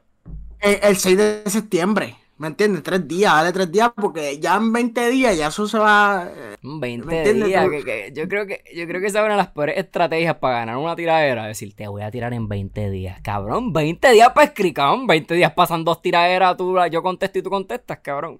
[0.59, 2.15] el, el 6 de septiembre.
[2.39, 2.83] ¿Me entiendes?
[2.83, 6.31] Tres días, dale tres días, porque ya en 20 días ya eso se va.
[6.61, 7.67] 20 días,
[8.13, 10.77] yo creo que yo creo que esa es una de las peores estrategias para ganar
[10.77, 11.47] una tiradera.
[11.47, 13.19] Decir, te voy a tirar en 20 días.
[13.21, 17.49] Cabrón, 20 días para escribir, 20 días pasan dos tiraderas, tú, yo contesto y tú
[17.49, 18.39] contestas, cabrón.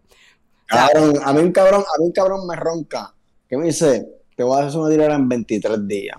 [0.66, 3.14] Cabrón, a mí un cabrón, a mí un cabrón me ronca.
[3.50, 4.08] ¿Qué me dice?
[4.40, 6.18] Te voy a hacer una tiradera en 23 días.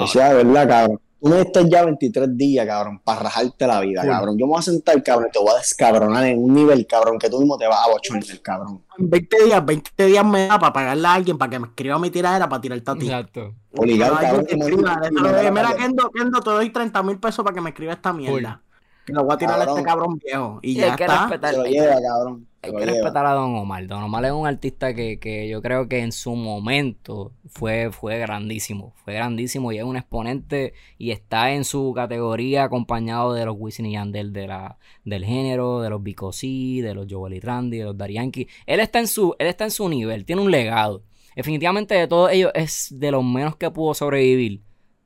[0.00, 1.00] O sea, ¿verdad, cabrón?
[1.20, 4.36] Tú necesitas ya 23 días, cabrón, para rajarte la vida, cabrón.
[4.36, 7.20] Yo me voy a sentar, cabrón, y te voy a descabronar en un nivel, cabrón,
[7.20, 8.82] que tú mismo te vas a bochornar, cabrón.
[8.98, 12.00] En 20 días, 20 días me da para pagarle a alguien para que me escriba
[12.00, 13.06] mi tiradera para tirar a ti.
[13.06, 13.54] Exacto.
[13.76, 14.46] Obligado, cabrón.
[14.50, 18.60] mira, Kendo, Kendo, te doy 30 mil pesos para que me escriba esta mierda.
[19.06, 20.58] Que lo voy a tirar a este cabrón viejo.
[20.62, 21.28] Y, ya está.
[21.28, 22.44] Se lo lleva, cabrón.
[22.64, 23.88] Hay que respetar a Don Omar.
[23.88, 28.94] Don Omar es un artista que, yo creo que en su momento fue, fue grandísimo.
[29.04, 33.86] Fue grandísimo y es un exponente y está en su categoría acompañado de los Wisin
[33.86, 37.84] y Yandel de la, del género, de los Bicosí, de los Joel y Randy, de
[37.84, 38.46] los Darianki.
[38.66, 41.02] Él está en su, él está en su nivel, tiene un legado.
[41.34, 44.62] Definitivamente de todos ellos es de los menos que pudo sobrevivir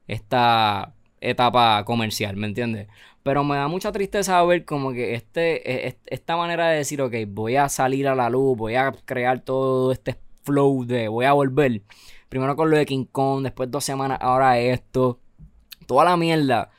[0.06, 2.88] esta etapa comercial, ¿me entiendes?
[3.26, 7.12] Pero me da mucha tristeza ver como que este, e, esta manera de decir, ok,
[7.26, 11.32] voy a salir a la luz, voy a crear todo este flow de voy a
[11.32, 11.82] volver.
[12.28, 15.18] Primero con lo de King Kong, después dos semanas, ahora esto.
[15.88, 16.70] Toda la mierda.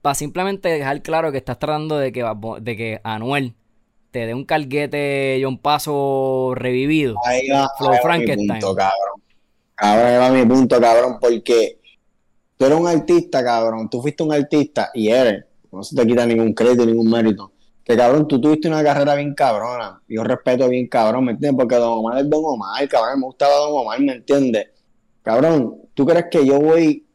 [0.00, 2.24] Para simplemente dejar claro que estás tratando de que,
[2.60, 3.56] de que Anuel
[4.12, 7.16] te dé un carguete John Paso revivido.
[7.24, 8.46] Ahí va, Flow Frankenstein.
[8.46, 9.22] Mi punto, cabrón.
[9.76, 11.80] Ahora va mi punto, cabrón, porque
[12.56, 13.90] tú eres un artista, cabrón.
[13.90, 17.52] Tú fuiste un artista y eres no se te quita ningún crédito, ningún mérito.
[17.84, 20.02] Que cabrón, tú tuviste una carrera bien cabrona.
[20.08, 21.58] Yo respeto bien cabrón, ¿me entiendes?
[21.58, 24.68] Porque Don Omar es Don Omar, cabrón, me gustaba Don Omar, ¿me entiendes?
[25.22, 27.06] Cabrón, ¿tú crees que yo voy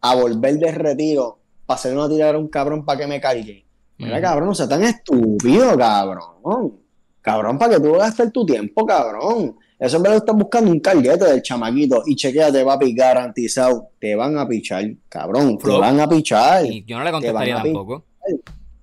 [0.00, 3.64] a volver de retiro para hacer una tirada a un cabrón para que me cargue?
[3.98, 6.80] Mira, cabrón, no sea tan estúpido, cabrón.
[7.20, 9.56] Cabrón, para que tú gastes tu tiempo, cabrón.
[9.78, 13.90] Eso me lo estás buscando un carguete del chamaquito y chequeate, papi, garantizado.
[13.98, 15.58] Te van a pichar, cabrón.
[15.58, 16.64] Te van a pichar.
[16.64, 18.04] Y yo no le contestaría tampoco.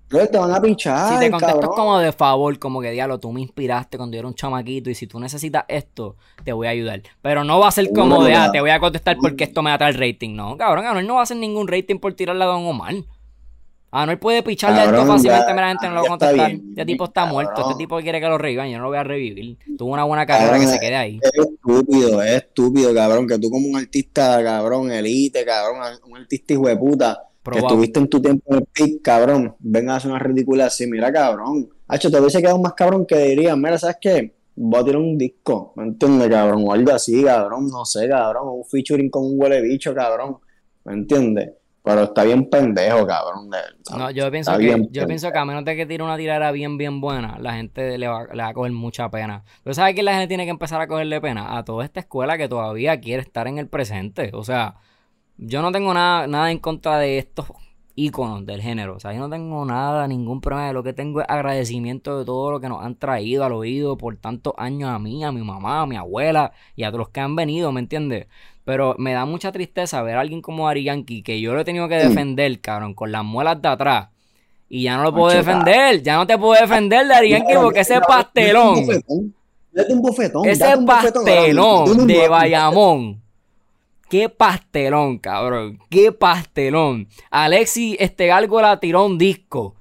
[0.07, 1.13] te van a pichar.
[1.13, 4.27] Si te contestas como de favor, como que diablo, tú me inspiraste cuando yo era
[4.27, 7.01] un chamaquito y si tú necesitas esto, te voy a ayudar.
[7.23, 9.75] Pero no va a ser como de, ah, te voy a contestar porque esto me
[9.75, 10.35] da el rating.
[10.35, 12.93] No, cabrón, Anuel no va a hacer ningún rating por tirarle a Don Omar.
[13.95, 16.51] Ah, no puede picharle a esto fácilmente, la gente no lo va a contestar.
[16.51, 19.03] este tipo está muerto, este tipo quiere que lo revivan, yo no lo voy a
[19.03, 19.55] revivir.
[19.77, 21.19] Tuvo una buena carrera que se quede ahí.
[21.21, 25.77] Es estúpido, es estúpido, cabrón, que tú como un artista, cabrón, elite, cabrón,
[26.09, 29.93] un artista hijo de puta, que estuviste en tu tiempo en el pic, cabrón, vengas
[29.93, 31.69] a hacer una ridícula así, mira, cabrón.
[31.87, 34.33] Hacho, te hubiese quedado más cabrón que dirían, mira, ¿sabes qué?
[34.55, 36.63] Voy a tirar un disco, ¿me entiendes, cabrón?
[36.65, 40.37] O algo así, cabrón, no sé, cabrón, un featuring con un huele bicho, cabrón,
[40.83, 41.51] ¿me entiendes?
[41.83, 43.49] Pero está bien pendejo, cabrón.
[43.97, 46.77] no, yo pienso, que, yo pienso que a menos de que tire una tirada bien,
[46.77, 49.43] bien buena, la gente le va, le va a coger mucha pena.
[49.65, 51.57] ¿Tú sabes que la gente tiene que empezar a cogerle pena?
[51.57, 54.31] A toda esta escuela que todavía quiere estar en el presente.
[54.33, 54.75] O sea,
[55.37, 57.47] yo no tengo nada, nada en contra de estos
[57.95, 58.95] íconos del género.
[58.95, 60.73] O sea, yo no tengo nada, ningún problema.
[60.73, 64.15] Lo que tengo es agradecimiento de todo lo que nos han traído al oído por
[64.17, 67.19] tantos años a mí, a mi mamá, a mi abuela y a todos los que
[67.19, 68.27] han venido, ¿me entiendes?
[68.65, 71.65] Pero me da mucha tristeza ver a alguien como Ari Yankee, que yo lo he
[71.65, 74.07] tenido que defender, cabrón, con las muelas de atrás.
[74.69, 77.81] Y ya no lo puedo defender, ya no te puedo defender de Ari Yankee porque
[77.81, 78.77] ese pastelón.
[79.89, 80.47] un bofetón.
[80.47, 83.21] Ese pastelón de Bayamón.
[84.09, 85.79] Qué pastelón, cabrón.
[85.89, 87.07] Qué pastelón.
[87.31, 89.75] Alexis este Gárgola tiró un disco.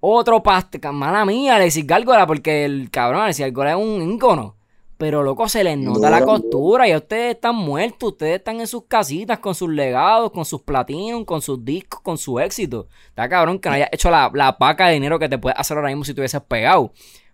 [0.00, 0.96] Otro pastelón.
[0.96, 4.56] Mala mía, Alexis Gárgola, porque el cabrón Alexis Gárgola es un ícono.
[4.96, 6.88] Pero loco, se les nota la costura.
[6.88, 8.12] Y ustedes están muertos.
[8.12, 12.16] Ustedes están en sus casitas con sus legados, con sus platinos, con sus discos, con
[12.16, 12.86] su éxito.
[13.08, 15.76] Está cabrón que no hayas hecho la, la paca de dinero que te puedes hacer
[15.76, 16.92] ahora mismo si te hubieses pegado.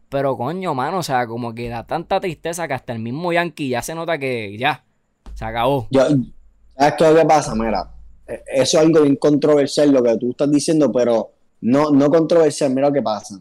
[0.08, 3.68] Pero coño, mano, o sea, como que da tanta tristeza que hasta el mismo Yankee
[3.68, 4.84] ya se nota que ya
[5.34, 5.86] se acabó.
[5.90, 6.02] Yo,
[6.76, 7.54] ¿Sabes qué pasa?
[7.54, 7.90] Mira,
[8.26, 12.74] eh, eso es algo bien controversial lo que tú estás diciendo, pero no, no controversial,
[12.74, 13.38] mira lo que pasa.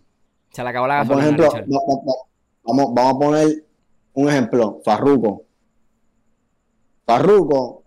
[0.51, 1.37] Se le acabó la gasolina.
[1.37, 1.77] Por ejemplo,
[2.63, 3.63] vamos, vamos a poner
[4.19, 5.43] un ejemplo, Farruco.
[7.05, 7.83] Farruco,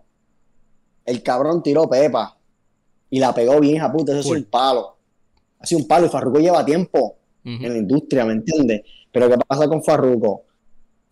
[1.05, 2.37] el cabrón tiró Pepa
[3.09, 4.97] y la pegó bien, a puta, eso es un palo.
[5.59, 8.81] Ha sido un palo y Farruko lleva tiempo en la industria, ¿me entiendes?
[9.11, 10.43] Pero ¿qué pasa con Farruko?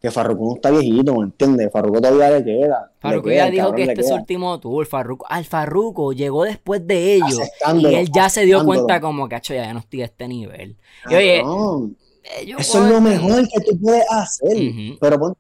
[0.02, 1.72] Que Farruko no está viejito, ¿me entiendes?
[1.72, 2.92] Farruko todavía le queda.
[3.00, 4.88] Farruko ya dijo que este es su último tour.
[4.88, 7.42] Farruko, al Farruko llegó después de ellos
[7.76, 10.78] y él ya se dio cuenta como que, ya, no estoy a este nivel.
[11.08, 11.44] Y oye,
[12.24, 14.58] eso es lo mejor que tú puedes hacer.
[15.00, 15.40] Pero ponte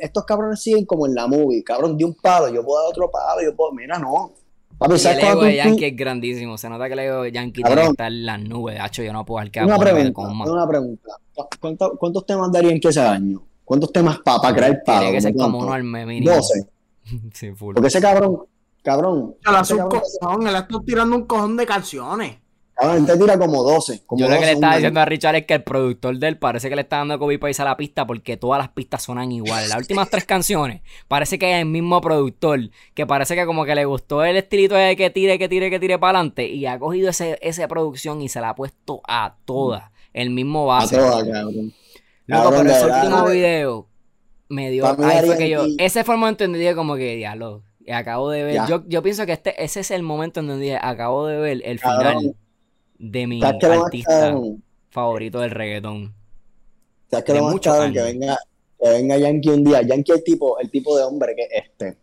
[0.00, 3.10] estos cabrones siguen como en la movie, cabrón, de un palo, yo puedo dar otro
[3.10, 4.32] palo, yo puedo, mira, no.
[4.78, 7.82] Papi, el ego de Yankee es grandísimo, se nota que el ego de Yankee tiene
[7.82, 11.10] que estar en las nubes, hecho yo no puedo que una pregunta, una pregunta,
[11.98, 13.42] ¿cuántos, temas darían que ese año?
[13.64, 15.00] ¿Cuántos temas para pa crear palo?
[15.00, 16.34] Tiene que ser como uno al mínimo.
[16.34, 16.66] 12.
[17.34, 17.74] sí, full.
[17.74, 18.38] Porque ese cabrón,
[18.82, 19.36] cabrón.
[19.60, 22.38] Ese cabrón, él está tirando un cojón de canciones.
[22.82, 24.04] Ah, te tira como 12.
[24.12, 26.70] Yo lo que le estaba diciendo a Richard es que el productor de él parece
[26.70, 29.68] que le está dando para irse a la pista porque todas las pistas suenan iguales.
[29.68, 33.74] Las últimas tres canciones parece que es el mismo productor que parece que como que
[33.74, 36.78] le gustó el estilito de que tire, que tire, que tire para adelante y ha
[36.78, 39.90] cogido ese, esa producción y se la ha puesto a todas.
[40.14, 40.96] El mismo base.
[40.96, 41.74] A todas, cabrón.
[42.26, 43.88] Loco, pero ese último video
[44.48, 44.86] me dio.
[44.86, 45.66] Ahí fue que yo.
[45.76, 47.62] Ese fue el momento en que como que diálogo.
[47.84, 48.60] Y acabo de ver.
[48.66, 51.78] Yo, yo pienso que este, ese es el momento en donde acabo de ver el
[51.78, 52.34] final
[53.00, 54.36] de mi artista
[54.90, 56.14] favorito del reggaetón.
[57.10, 58.38] ¿Sabes que lo más que venga,
[58.78, 59.82] que venga Yankee un día?
[59.82, 61.98] Yankee es el tipo, el tipo de hombre que es este.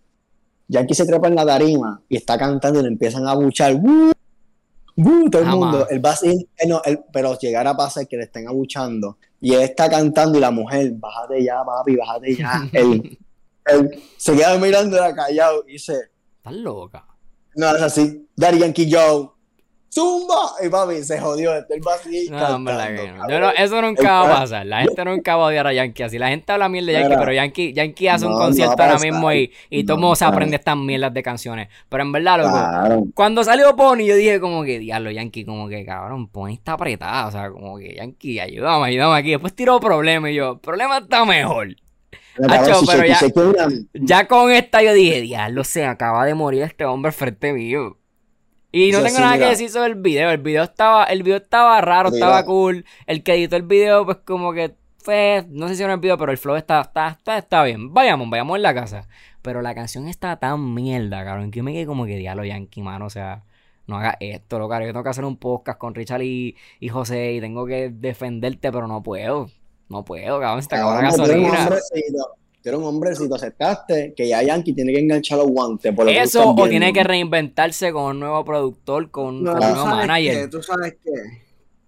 [0.67, 3.75] Yankee se trepa en la tarima y está cantando y le empiezan a buchar.
[3.75, 4.11] ¡Woo!
[5.31, 5.87] Todo el mundo.
[5.89, 6.81] El va eh, no,
[7.13, 10.91] pero llegar a pasar que le estén abuchando y él está cantando y la mujer,
[10.93, 12.67] bájate ya, papi, bájate ya.
[12.73, 13.19] él,
[14.17, 15.93] se queda mirando callado y dice:
[16.37, 17.05] Estás loca.
[17.55, 18.27] No, es así.
[18.35, 19.36] Daddy Yankee Joe.
[19.89, 20.53] ¡Zumba!
[20.63, 21.53] Y papi, se jodió.
[21.55, 22.73] El vacío no, hombre,
[23.29, 24.65] no, no, eso nunca va a pasar.
[24.65, 26.19] La gente nunca va a odiar a Yankee así.
[26.19, 29.51] La gente habla mierda de Yankee, pero Yankee, Yankee hace un concierto ahora mismo y,
[29.69, 31.69] y todo mundo se aprende estas mierdas de canciones.
[31.89, 35.85] Pero en verdad, loco, cuando salió Pony, yo dije como que, diablo, Yankee, como que,
[35.85, 37.27] cabrón, Pony está apretada.
[37.27, 39.31] O sea, como que, Yankee, ayúdame, ayúdame aquí.
[39.31, 41.69] Después tiró problema y yo, problema está mejor.
[42.35, 43.19] pero ya,
[43.93, 47.97] ya con esta yo dije, diablo, se acaba de morir este hombre frente mío.
[48.71, 50.29] Y no tengo nada que decir sobre el video.
[50.29, 52.85] El video estaba, el video estaba raro, estaba cool.
[53.05, 55.45] El que editó el video, pues como que fue.
[55.49, 57.93] No sé si era el video, pero el flow está, está, está, bien.
[57.93, 59.07] Vayamos, vayamos en la casa.
[59.41, 62.81] Pero la canción está tan mierda, cabrón, que yo me quedé como que diablo Yankee,
[62.81, 63.05] mano.
[63.05, 63.43] O sea,
[63.87, 67.33] no haga esto, lo Yo tengo que hacer un podcast con Richard y, y José
[67.33, 69.49] y tengo que defenderte, pero no puedo.
[69.87, 71.69] No puedo, cabrón, se te acabó la gasolina
[72.69, 75.93] era un hombre, si te aceptaste, que ya Yankee tiene que enganchar los guantes.
[75.93, 80.49] Por Eso, o tiene que reinventarse con un nuevo productor, con, un nuevo manager.
[80.49, 81.11] ¿Tú sabes qué?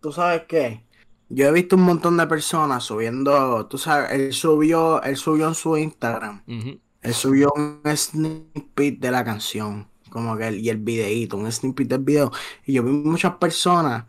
[0.01, 0.83] ¿Tú sabes qué?
[1.29, 5.53] Yo he visto un montón de personas subiendo, tú sabes, él subió, él subió en
[5.53, 11.51] su Instagram, él subió un snippet de la canción, como que y el videíto, un
[11.51, 12.31] snippet del video,
[12.65, 14.05] y yo vi muchas personas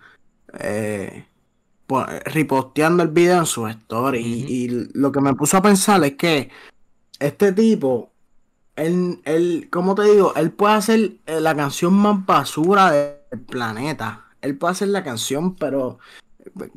[0.61, 1.27] eh,
[2.25, 4.21] reposteando el video en su story.
[4.21, 6.51] y, lo que me puso a pensar es que
[7.21, 8.11] este tipo,
[8.77, 14.27] él, él, como te digo, él puede hacer eh, la canción más basura del planeta.
[14.41, 15.99] Él puede hacer la canción, pero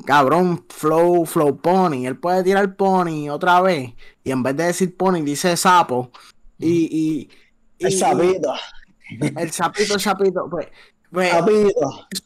[0.04, 2.06] cabrón, flow, flow pony.
[2.06, 3.94] Él puede tirar pony otra vez.
[4.22, 6.10] Y en vez de decir pony, dice sapo.
[6.58, 7.30] Y, y,
[7.78, 8.54] el sapito.
[9.20, 10.48] El sapito, el sapito.
[10.50, 10.68] Pues,
[11.14, 11.72] pues,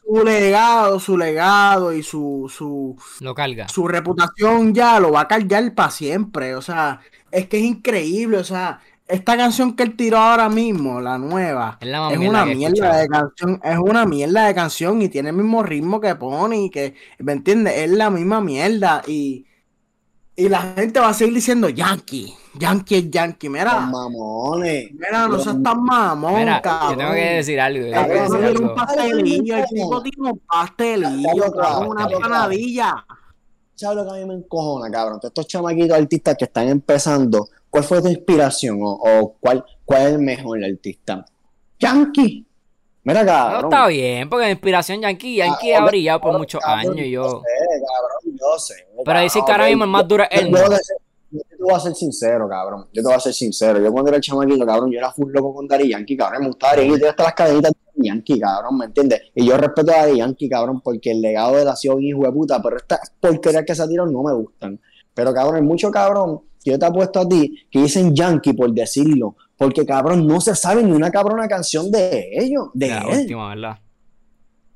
[0.03, 3.67] su legado, su legado y su, su, lo carga.
[3.69, 6.55] su reputación ya lo va a cargar para siempre.
[6.55, 6.99] O sea,
[7.31, 8.37] es que es increíble.
[8.37, 13.07] O sea, esta canción que él tiró ahora mismo, la nueva, es, una mierda de
[13.07, 13.61] canción.
[13.63, 16.69] Es una mierda de canción y tiene el mismo ritmo que Pony.
[16.71, 17.77] Que, ¿Me entiendes?
[17.77, 19.03] Es la misma mierda.
[19.07, 19.45] Y,
[20.39, 22.33] y la gente va a seguir diciendo Yankee.
[22.53, 23.81] Yankee es Yankee, mira.
[23.81, 24.89] mamones.
[24.93, 26.91] Mira, no seas tan mamón, mira, cabrón.
[26.91, 27.85] Yo tengo que decir algo.
[27.85, 28.69] Yo tengo que decir algo.
[28.69, 33.05] un pastelillo, el tipo tiene un pastelillo, cabrón, una panadilla.
[33.75, 35.19] ¿Sabes lo que a mí me encojona, cabrón?
[35.21, 40.13] Estos chamaquitos artistas que están empezando, ¿cuál fue tu inspiración o, o cuál, cuál es
[40.13, 41.25] el mejor artista?
[41.79, 42.45] Yankee.
[43.03, 43.61] Mira, cabrón.
[43.61, 47.03] No está bien, porque la inspiración Yankee, Yankee ha brillado por muchos años yo.
[47.03, 48.87] Yo sé, cabrón, yo sé.
[49.05, 50.51] Pero dice que ahora mismo el más duro es él.
[51.31, 52.87] Yo te voy a ser sincero, cabrón.
[52.91, 53.79] Yo te voy a ser sincero.
[53.79, 56.41] Yo cuando era chamaquito, cabrón, yo era full loco con Dari Yankee, cabrón.
[56.41, 57.05] Me gustaba Dari Yankee.
[57.05, 59.21] hasta las cadenitas de Yankee, cabrón, ¿me entiendes?
[59.35, 62.31] Y yo respeto a Dari Yankee, cabrón, porque el legado de la ciudad hijo de
[62.31, 64.79] puta, pero estas porquerías que se tiran no me gustan.
[65.13, 68.71] Pero, cabrón, hay mucho cabrón que yo te apuesto a ti que dicen Yankee por
[68.73, 73.49] decirlo, Porque, cabrón, no se sabe ni una cabrona canción de ellos, de la última,
[73.49, 73.77] ¿verdad?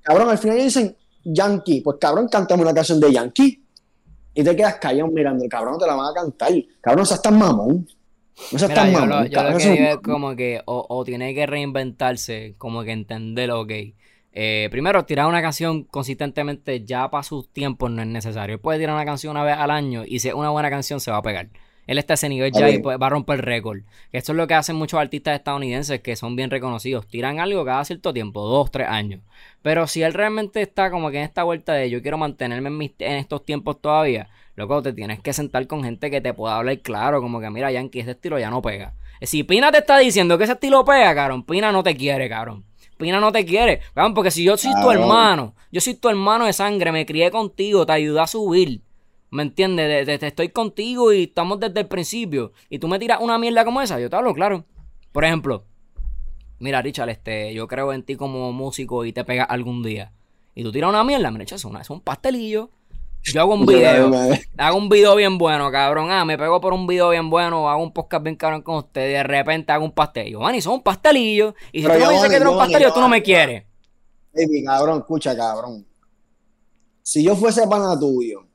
[0.02, 3.64] Cabrón, al final dicen Yankee, pues cabrón, cantamos una canción de Yankee.
[4.34, 6.52] Y te quedas callado mirando, el cabrón te la van a cantar.
[6.82, 7.88] Cabrón, no tan mamón.
[8.52, 9.30] No seas tan mamón.
[9.30, 13.72] yo lo que digo es como que o, tiene que reinventarse, como que entender, ok.
[14.34, 18.60] Eh, primero, tirar una canción consistentemente ya para sus tiempos no es necesario.
[18.60, 21.10] Puede tirar una canción una vez al año y si es una buena canción se
[21.10, 21.48] va a pegar.
[21.86, 23.80] Él está a ese nivel ya y va a romper el récord.
[24.12, 27.08] Esto es lo que hacen muchos artistas estadounidenses que son bien reconocidos.
[27.08, 29.22] Tiran algo cada cierto tiempo, dos, tres años.
[29.62, 33.16] Pero si él realmente está como que en esta vuelta de yo quiero mantenerme en,
[33.18, 37.22] estos tiempos todavía, loco, te tienes que sentar con gente que te pueda hablar claro,
[37.22, 38.94] como que mira, Yankee, ese estilo ya no pega.
[39.22, 42.66] Si Pina te está diciendo que ese estilo pega, cabrón, Pina no te quiere, cabrón.
[42.98, 43.82] Pina no te quiere.
[43.94, 47.32] Cabrón, porque si yo soy tu hermano, yo soy tu hermano de sangre, me crié
[47.32, 48.82] contigo, te ayudé a subir.
[49.34, 50.06] ¿Me entiendes?
[50.06, 52.52] De, estoy contigo y estamos desde el principio.
[52.70, 54.66] Y tú me tiras una mierda como esa, yo te hablo claro.
[55.12, 55.66] Por ejemplo,
[56.60, 60.12] mira, Richard, este, yo creo en ti como músico y te pegas algún día.
[60.54, 62.70] Y tú tiras una mierda, me echas una, es un pastelillo.
[63.24, 64.12] Yo hago un video,
[64.56, 66.12] hago un video bien bueno, cabrón.
[66.12, 69.10] Ah, me pego por un video bien bueno, hago un podcast bien cabrón con usted
[69.10, 70.42] y de repente hago un pastelillo.
[70.42, 71.56] Man, y son un pastelillo.
[71.72, 73.64] Y si tú me dices que eres un pastelillo, tú no me quieres.
[74.32, 75.88] Baby, cabrón, escucha, cabrón.
[77.02, 78.53] Si yo fuese pana tuyo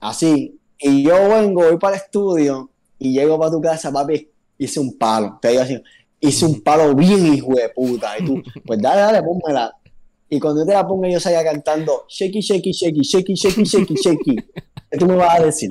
[0.00, 0.58] Así.
[0.78, 4.28] Y yo vengo, voy para el estudio y llego para tu casa, papi,
[4.58, 5.38] hice un palo.
[5.40, 5.80] Te digo así,
[6.20, 8.18] hice un palo bien hijo de puta.
[8.18, 9.74] Y tú, pues dale, dale, pónmela.
[10.28, 13.94] Y cuando yo te la ponga, yo salga cantando shaky, shaky, shaky, shaky, shaky, shaky,
[13.94, 14.36] shaky.
[14.90, 15.70] ¿Qué tú me vas a decir?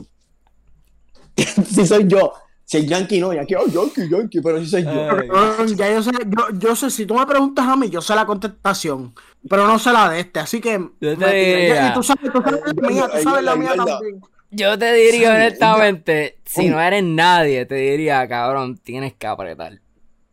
[1.35, 2.31] si soy yo.
[2.71, 5.75] Si es Yankee, no, Yankee, oh, Yankee, Yankee, pero si soy yo.
[5.75, 8.25] Ya yo sé, yo, yo sé, si tú me preguntas a mí, yo sé la
[8.25, 9.13] contestación
[9.49, 10.79] pero no sé la de este, así que.
[11.01, 11.93] Yo te diría.
[11.93, 14.21] Tú sabes, tú sabes la mía, tú sabes la mía también.
[14.51, 19.79] Yo te diría honestamente, si no eres nadie, te diría, cabrón, tienes que apretar.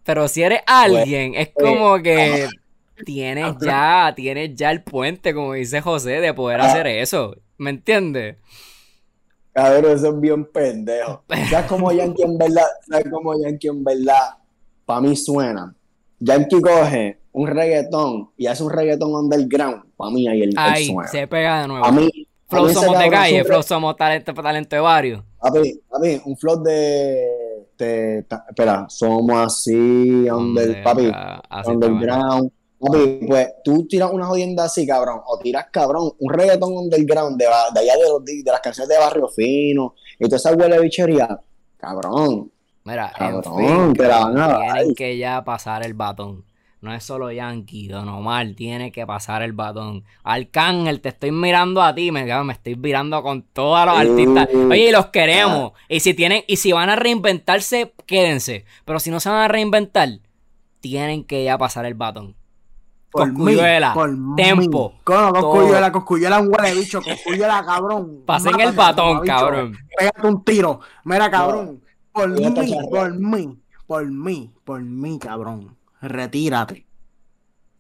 [0.04, 2.48] Pero si eres alguien, es como que
[3.04, 7.36] tienes ya, tienes ya el puente, como dice José, de poder hacer eso.
[7.56, 8.36] ¿Me entiendes?
[9.58, 11.24] Cabrón, eso es bien pendejo.
[11.50, 12.66] ¿Sabes cómo Yankee en verdad?
[12.88, 14.36] ¿Sabes cómo Yankee en verdad?
[14.86, 15.74] Para mí suena.
[16.20, 21.26] Yankee coge un reggaetón y hace un reggaetón underground, para mí ahí el, Ahí, se
[21.26, 21.84] pega de nuevo.
[21.84, 22.08] A mí,
[22.48, 25.22] flow somos de calle, flow somos talento, talento de varios.
[25.40, 28.18] A mí, a mí, un flow de, de,
[28.48, 31.10] espera, somos así, under, papi,
[31.66, 32.52] underground.
[32.80, 37.46] Papi, pues tú tiras una jodienda así, cabrón, o tiras, cabrón, un reggaetón underground de,
[37.46, 41.40] de allá de, los, de las canciones de Barrio Fino y toda esa huele bichería,
[41.76, 42.52] cabrón.
[42.84, 46.44] Mira, cabrón, te la van a tienen que ya pasar el batón.
[46.80, 50.04] No es solo Yankee, Don Omar tiene que pasar el batón.
[50.22, 54.48] Arcángel, te estoy mirando a ti, me, me estoy mirando con todos los artistas.
[54.54, 55.72] Oye, y los queremos.
[55.88, 58.64] Y si tienen, y si van a reinventarse, quédense.
[58.84, 60.08] Pero si no se van a reinventar,
[60.80, 62.36] tienen que ya pasar el batón.
[63.10, 64.94] Por Coscuyuela, por tempo.
[65.02, 68.22] Con Coscuyuela, Coscuyuela un huele bicho, Coscuyuela, cabrón.
[68.26, 69.76] Pasen el batón, cabrón.
[69.96, 70.80] Pégate un tiro.
[71.04, 71.82] Mira, cabrón.
[72.12, 72.50] Por mí,
[72.90, 76.86] por mí, por mí, por mí, cabrón retírate.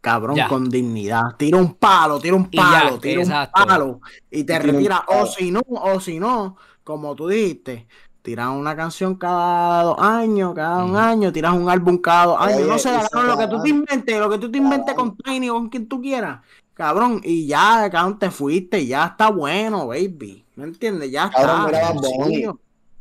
[0.00, 1.36] Cabrón, con dignidad.
[1.36, 4.00] Tira un palo, tira un palo, tira un palo.
[4.30, 5.04] Y te retira.
[5.08, 7.88] O si no, o si no, como tú dijiste,
[8.22, 12.68] tiras una canción cada dos años, cada un año, tiras un álbum cada dos años.
[12.68, 15.54] no sé, lo que tú te inventes, lo que tú te inventes con Tiny o
[15.54, 16.40] con quien tú quieras.
[16.74, 20.44] Cabrón, y ya, cabrón, te fuiste, ya está bueno, baby.
[20.54, 21.10] ¿Me entiendes?
[21.10, 21.66] Ya está.
[21.66, 22.46] Mira Bad Bunny.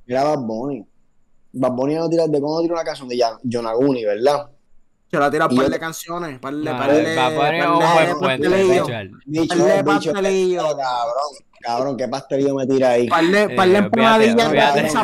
[0.06, 0.86] Mira Bad Bunny.
[1.53, 3.19] Bad Bunny no tira, de cómo tira una canción de
[3.51, 4.49] John Aguni, ¿verdad?
[5.10, 10.63] Se la tira un par de canciones, par de, par de, par de pastelillo.
[10.63, 13.08] Cabrón, cabrón, qué pastelillo me tira ahí.
[13.08, 14.36] Par de, par de empanadillas.
[14.36, 14.96] Es verdad, es verdad,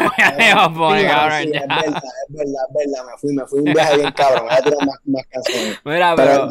[2.30, 5.24] es verdad, me fui, me fui un viaje bien cabrón, voy a tirar más, más
[5.30, 5.78] canciones.
[5.84, 6.50] Mira, pero...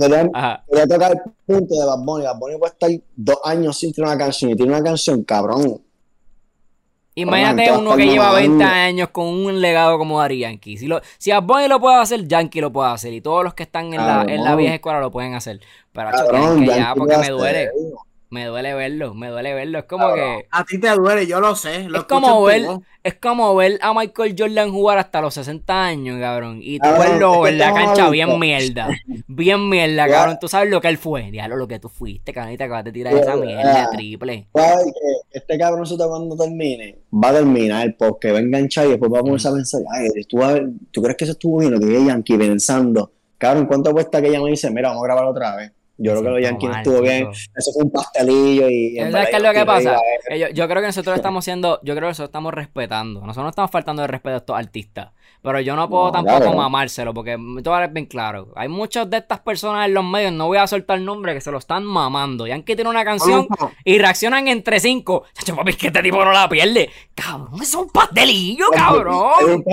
[0.68, 3.92] Voy a tocar el punto de Bad Bunny, Bad Bunny puede estar dos años sin
[3.92, 5.80] tirar una canción y tiene una canción, cabrón,
[7.14, 10.78] Imagínate uno que lleva 20 años con un legado como Dari Yankee.
[10.78, 13.12] Si, lo, si a Bonnie lo puede hacer, Yankee lo puede hacer.
[13.12, 15.60] Y todos los que están en, la, en la vieja escuela lo pueden hacer.
[15.92, 17.70] Pero que ya, porque me duele.
[18.32, 19.80] Me duele verlo, me duele verlo.
[19.80, 20.46] Es como que.
[20.50, 21.86] A ti te duele, yo lo sé.
[21.94, 22.62] es, como ver,
[23.02, 26.60] es como ver a Michael Jordan jugar hasta los 60 años, cabrón.
[26.62, 28.88] Y tú verlo en la cancha bien mierda.
[29.26, 30.38] Bien mierda, cabrón.
[30.40, 31.30] Tú sabes lo que él fue.
[31.30, 32.54] Diablo, lo que tú fuiste, cabrón.
[32.54, 34.46] Y te acabas de tirar esa mierda triple.
[35.30, 39.22] Este cabrón, cuando termine, va a terminar porque va a enganchar y después va a
[39.22, 39.82] ponerse a pensar.
[39.92, 40.38] Ay, ¿tú,
[40.90, 41.72] ¿tú crees que eso estuvo bien?
[41.72, 43.12] Lo que Yankee pensando.
[43.36, 44.70] Cabrón, ¿cuánto cuesta que ella me dice?
[44.70, 45.72] Mira, vamos a grabar otra vez
[46.02, 47.28] Yo creo que los Yankees estuvo bien.
[47.30, 48.96] Eso fue un pastelillo y.
[48.98, 49.96] ¿Sabes qué es lo que pasa?
[50.52, 51.78] Yo, creo que nosotros estamos siendo.
[51.82, 53.20] Yo creo que nosotros estamos respetando.
[53.20, 55.10] Nosotros no estamos faltando de respeto a estos artistas.
[55.42, 58.52] Pero yo no puedo tampoco mamárselo, porque voy a bien claro.
[58.54, 61.40] Hay muchas de estas personas en los medios, no voy a soltar el nombre, que
[61.40, 62.46] se lo están mamando.
[62.46, 63.48] Yankee tiene una canción
[63.84, 65.24] y reaccionan entre cinco.
[65.34, 66.90] Chacho, papi, es que este tipo no la pierde.
[67.14, 69.64] Cabrón, es un pastelillo, cabrón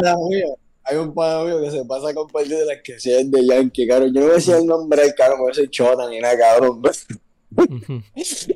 [0.89, 3.87] hay un pana mío que se pasa a compartir de las que sean de Yankee,
[3.87, 4.13] cabrón.
[4.13, 6.81] Yo no decía el nombre del cabrón, porque soy chota ni nada, cabrón.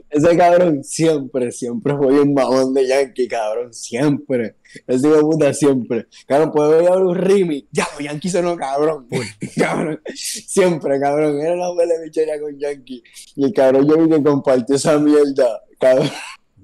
[0.09, 3.73] Ese cabrón siempre, siempre fue un mamón de Yankee, cabrón.
[3.73, 4.55] Siempre.
[4.87, 6.07] Ese hijo de puta siempre.
[6.27, 7.67] Cabrón, puede ver un Rimi.
[7.71, 9.07] Ya, los Yankee son cabrón.
[9.57, 10.01] cabrón.
[10.15, 11.39] Siempre, cabrón.
[11.39, 13.03] Era una buena bichería con Yankee.
[13.35, 16.09] Y el cabrón yo vi que compartió esa mierda, cabrón.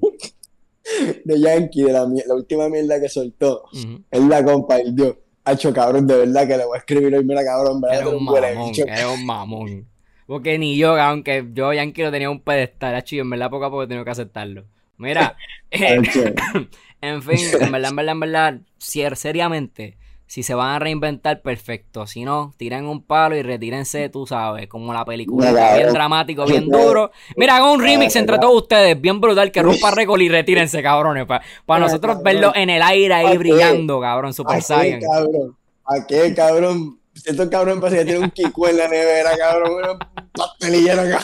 [1.26, 3.66] de Yankee, de la, la última mierda que soltó.
[4.12, 5.18] Él la compartió
[5.50, 8.00] Hacho, cabrón, de verdad que le voy a escribir hoy, mira, cabrón, ¿verdad?
[8.00, 9.88] Era un mamón, era un mamón.
[10.28, 13.66] Porque ni yo, aunque yo Yankee lo tenía un pedestal, hacho, y en verdad poco
[13.66, 14.66] a poco tengo que aceptarlo.
[14.98, 15.36] Mira,
[15.72, 16.68] en fin,
[17.02, 19.98] en verdad, en verdad, en verdad, seriamente,
[20.30, 22.06] si se van a reinventar, perfecto.
[22.06, 25.52] Si no, tiren un palo y retírense, tú sabes, como la película.
[25.76, 27.10] bien dramático, bien duro.
[27.36, 31.26] Mira, hagan un remix entre todos ustedes, bien brutal, que rompa récord y retírense, cabrones.
[31.26, 35.02] Para nosotros verlo en el aire ahí brillando, cabrón, Super Saiyan.
[35.02, 35.58] cabrón?
[35.84, 37.00] ¿A qué, cabrón?
[37.16, 39.72] Siento cabrón parece que tiene un kiko en la nevera, cabrón.
[39.84, 39.98] Una
[40.32, 41.22] pastelilla acá.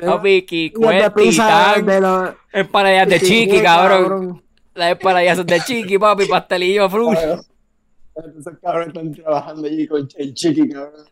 [0.00, 2.34] Papi, Kiko, titán.
[2.50, 4.42] Empanadillas de chiqui, cabrón.
[4.72, 7.42] Las empanadillas de chiqui, papi, pastelillo, fruta.
[8.38, 11.06] Esos cabrones están trabajando allí con el chiqui, cabrón.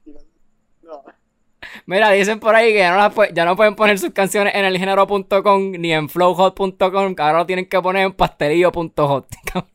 [1.86, 5.72] Mira, dicen por ahí que ya no, ya no pueden poner sus canciones en elgénero.com
[5.72, 9.26] ni en flowhot.com, que ahora lo tienen que poner en pastelillo.hot.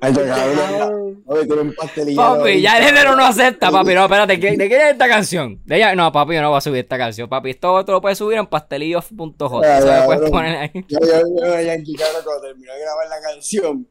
[0.00, 2.14] Ay, cabrón, un.
[2.14, 3.94] Papi, ya el género no acepta, papi.
[3.94, 5.60] No, espérate, ¿de quién es esta canción?
[5.64, 7.28] De ella, no, papi, yo no voy a subir esta canción.
[7.28, 9.64] Papi, esto tú lo puedes subir en pastelillo.hot.
[9.64, 10.70] Eso lo puedes poner ahí.
[10.88, 13.88] Yo, yo, yo, Yankee, cabrón, cuando terminó de grabar la canción,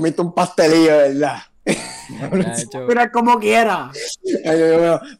[0.00, 1.38] mí un pastelillo, ¿verdad?
[2.88, 3.90] Mira como quiera.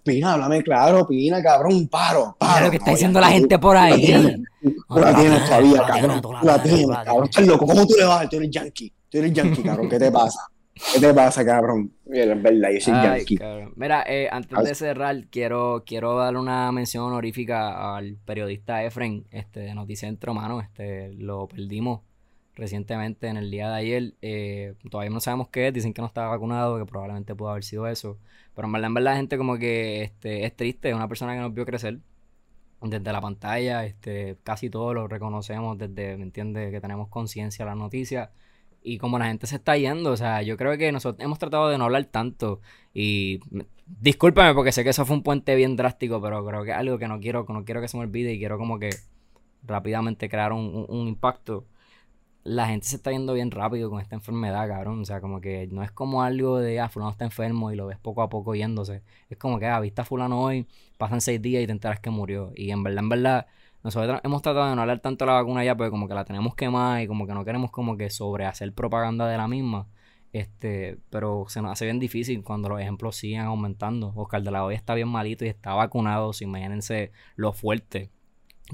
[0.03, 2.37] Pina, háblame claro, Pina, cabrón, paro.
[2.39, 4.43] paro lo que está diciendo la gente por ahí.
[4.63, 6.23] Tú la tienes todavía, cabrón.
[6.23, 7.25] Tú la tienes, cabrón.
[7.25, 7.67] Estás loco.
[7.67, 8.29] ¿Cómo tú le vas?
[8.29, 8.93] Tú eres yankee.
[9.11, 9.89] Tú eres yankee, cabrón.
[9.89, 10.41] ¿Qué te pasa?
[10.95, 11.93] ¿Qué te pasa, cabrón?
[12.07, 13.39] Mira, es verdad, yo soy yankee.
[13.77, 19.61] Mira, eh, antes de cerrar, quiero, quiero darle una mención honorífica al periodista Efren este,
[19.61, 20.61] de Noticentro, mano.
[20.61, 22.01] Este, lo perdimos
[22.59, 24.15] recientemente en el día de ayer.
[24.21, 27.65] Eh, todavía no sabemos qué es, dicen que no está vacunado, que probablemente pudo haber
[27.65, 28.19] sido eso.
[28.55, 31.41] Pero en verdad, en la gente como que este, es triste, es una persona que
[31.41, 32.01] nos vio crecer
[32.83, 36.71] desde la pantalla, este, casi todos lo reconocemos desde, ¿me?
[36.71, 38.31] Que tenemos conciencia de las noticias.
[38.83, 41.69] Y como la gente se está yendo, o sea, yo creo que nosotros hemos tratado
[41.69, 42.61] de no hablar tanto.
[42.95, 43.41] Y
[43.87, 46.99] discúlpame porque sé que eso fue un puente bien drástico, pero creo que es algo
[46.99, 48.91] que no quiero, no quiero que se me olvide y quiero como que
[49.65, 51.67] rápidamente crear un impacto
[52.49, 55.03] la gente se está yendo bien rápido con esta enfermedad, cabrón.
[55.03, 57.86] O sea, como que no es como algo de, ah, fulano está enfermo y lo
[57.86, 59.03] ves poco a poco yéndose.
[59.28, 62.11] Es como que, ah, viste a fulano hoy, pasan seis días y te enteras que
[62.11, 62.53] murió.
[62.57, 63.46] Y en verdad, en verdad,
[63.84, 66.24] nosotros hemos tratado de no hablar tanto de la vacuna ya, porque como que la
[66.24, 69.86] tenemos quemada y como que no queremos como que sobrehacer propaganda de la misma.
[70.32, 74.12] Este, pero se nos hace bien difícil cuando los ejemplos siguen aumentando.
[74.14, 76.32] Oscar de la Hoya está bien malito y está vacunado.
[76.32, 78.11] Si imagínense lo fuerte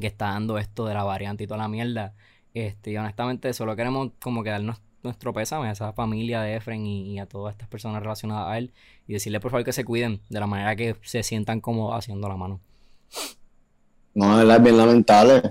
[0.00, 2.14] que está dando esto de la variante y toda la mierda.
[2.55, 6.86] Este, y honestamente solo queremos como que darnos nuestro pésame a esa familia de Efren
[6.86, 8.72] y, a todas estas personas relacionadas a él
[9.07, 12.28] y decirle por favor que se cuiden de la manera que se sientan cómodos haciendo
[12.28, 12.61] la mano.
[14.14, 15.42] No, es bien lamentable.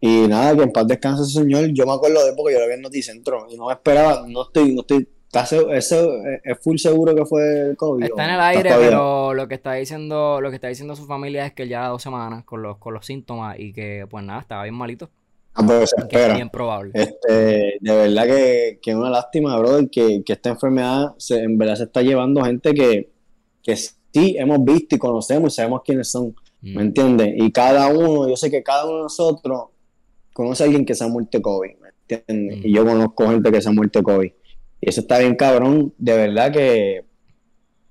[0.00, 1.66] Y nada, que en paz descanse ese señor.
[1.72, 4.42] Yo me acuerdo de porque yo lo vi en Noticentro y no me esperaba, no
[4.42, 5.08] estoy, no estoy
[5.42, 8.04] eso es full seguro que fue COVID.
[8.04, 11.46] Está en el aire, pero lo que está diciendo, lo que está diciendo su familia
[11.46, 14.62] es que ya dos semanas con los, con los síntomas y que pues nada, estaba
[14.62, 15.10] bien malito.
[15.56, 16.34] Ah, pues espera.
[16.34, 16.90] bien probable.
[16.92, 21.76] Este, de verdad que, es una lástima, brother, que, que esta enfermedad se, en verdad
[21.76, 23.10] se está llevando gente que,
[23.62, 26.34] que sí hemos visto y conocemos y sabemos quiénes son.
[26.60, 26.80] ¿Me mm.
[26.80, 27.34] entiendes?
[27.36, 29.68] Y cada uno, yo sé que cada uno de nosotros
[30.34, 32.64] conoce a alguien que se ha muerto de COVID, ¿me entiendes?
[32.64, 32.88] Y yo mm.
[32.88, 34.30] conozco gente que se ha muerto de COVID.
[34.80, 37.04] Y eso está bien cabrón, de verdad que,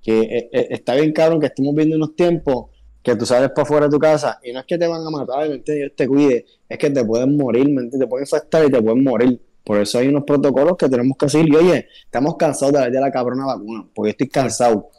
[0.03, 2.67] que eh, eh, está bien cabrón que estemos viendo unos tiempos
[3.05, 5.09] que tú sales para fuera de tu casa y no es que te van a
[5.11, 5.75] matar, ¿me entiendes?
[5.75, 7.99] Dios te cuide, es que te pueden morir, ¿me entiendes?
[7.99, 9.39] Te pueden infectar y te pueden morir.
[9.63, 11.53] Por eso hay unos protocolos que tenemos que seguir.
[11.53, 14.89] Y oye, estamos cansados de la, de la cabrona vacuna, porque estoy cansado.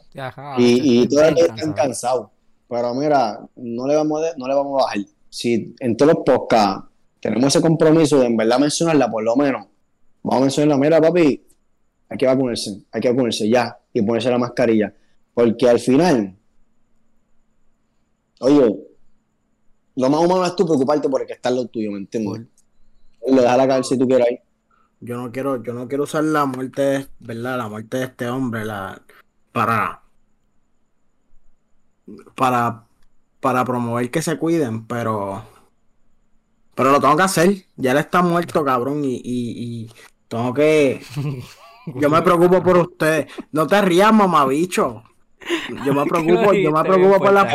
[0.57, 2.29] y, y todos están cansados.
[2.69, 4.99] Pero mira, no le vamos a, no le vamos a bajar.
[5.29, 6.85] Si en todos los podcasts
[7.19, 9.67] tenemos ese compromiso de en verdad mencionarla, por lo menos,
[10.23, 11.45] vamos a mencionarla, mira papi,
[12.07, 14.93] hay que vacunarse, hay que vacunarse ya y ponerse la mascarilla.
[15.33, 16.36] Porque al final,
[18.39, 18.75] Oye,
[19.95, 22.47] lo más humano es tú preocuparte por el que está en lo tuyo, ¿me entiendes?
[23.27, 24.39] Lo deja la caer si tú quieres ahí.
[24.99, 27.57] Yo no quiero, yo no quiero usar la muerte, ¿verdad?
[27.57, 29.01] La muerte de este hombre la,
[29.51, 30.01] para,
[32.35, 32.85] para,
[33.39, 35.43] para promover que se cuiden, pero,
[36.75, 37.65] pero lo tengo que hacer.
[37.75, 39.91] Ya él está muerto, cabrón, y, y, y
[40.27, 41.01] tengo que,
[41.95, 43.31] yo me preocupo por ustedes.
[43.51, 45.03] No te rías, mamabicho.
[45.85, 47.47] Yo me preocupo, yo me preocupo por la.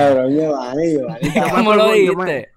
[1.54, 2.52] ¿Cómo lo dijiste?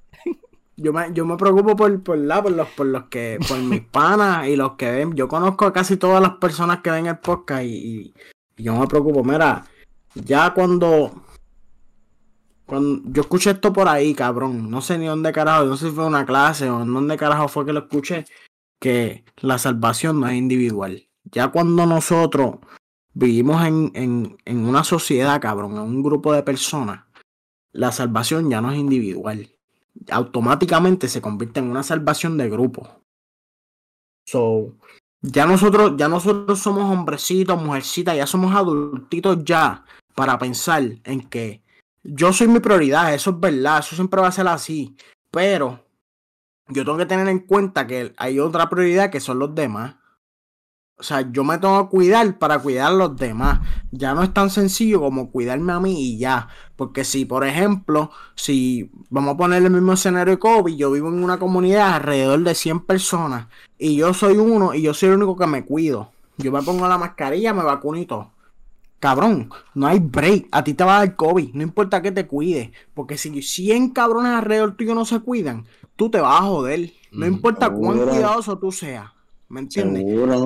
[0.78, 3.82] Yo me, yo me preocupo por, por, la, por, los, por los que, por mis
[3.92, 5.16] panas y los que ven.
[5.16, 8.14] Yo conozco a casi todas las personas que ven el podcast y,
[8.58, 9.24] y, yo me preocupo.
[9.24, 9.66] Mira,
[10.16, 11.24] ya cuando,
[12.66, 15.96] cuando yo escuché esto por ahí, cabrón, no sé ni dónde carajo, no sé si
[15.96, 18.26] fue una clase o en dónde carajo fue que lo escuché,
[18.80, 21.08] que la salvación no es individual.
[21.32, 22.58] Ya cuando nosotros
[23.16, 27.06] vivimos en, en, en una sociedad, cabrón, en un grupo de personas,
[27.72, 29.50] la salvación ya no es individual
[30.10, 33.02] automáticamente se convierte en una salvación de grupo.
[34.26, 34.74] So,
[35.22, 41.62] ya nosotros, ya nosotros somos hombrecitos, mujercitas, ya somos adultitos ya para pensar en que
[42.04, 44.96] yo soy mi prioridad, eso es verdad, eso siempre va a ser así,
[45.32, 45.84] pero
[46.68, 49.96] yo tengo que tener en cuenta que hay otra prioridad que son los demás.
[50.98, 53.60] O sea, yo me tengo que cuidar para cuidar a los demás.
[53.92, 56.48] Ya no es tan sencillo como cuidarme a mí y ya.
[56.78, 61.10] Porque si, por ejemplo, si vamos a poner el mismo escenario de COVID, yo vivo
[61.10, 65.16] en una comunidad alrededor de 100 personas y yo soy uno y yo soy el
[65.16, 66.12] único que me cuido.
[66.38, 68.32] Yo me pongo la mascarilla, me vacuno y todo.
[69.00, 70.48] Cabrón, no hay break.
[70.52, 71.54] A ti te va a dar COVID.
[71.54, 72.72] No importa que te cuides.
[72.94, 75.66] Porque si 100 cabrones alrededor tuyo no se cuidan,
[75.98, 76.94] tú te vas a joder.
[77.12, 79.15] No mm, importa cuán cuidadoso tú seas.
[79.56, 80.04] ¿Me entiendes?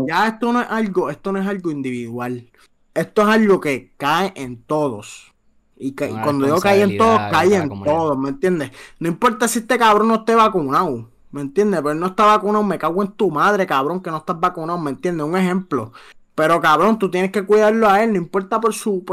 [0.07, 2.47] Ya esto no es algo, esto no es algo individual.
[2.93, 5.34] Esto es algo que cae en todos.
[5.76, 8.72] Y, cuando digo cae en todos, cae en todos, ¿me entiendes?
[8.99, 11.80] No importa si este cabrón no esté vacunado, ¿me entiendes?
[11.80, 14.78] Pero él no está vacunado, me cago en tu madre, cabrón, que no estás vacunado,
[14.78, 15.26] ¿me entiendes?
[15.26, 15.91] Un ejemplo.
[16.40, 19.04] Pero cabrón, tú tienes que cuidarlo a él, no importa por su,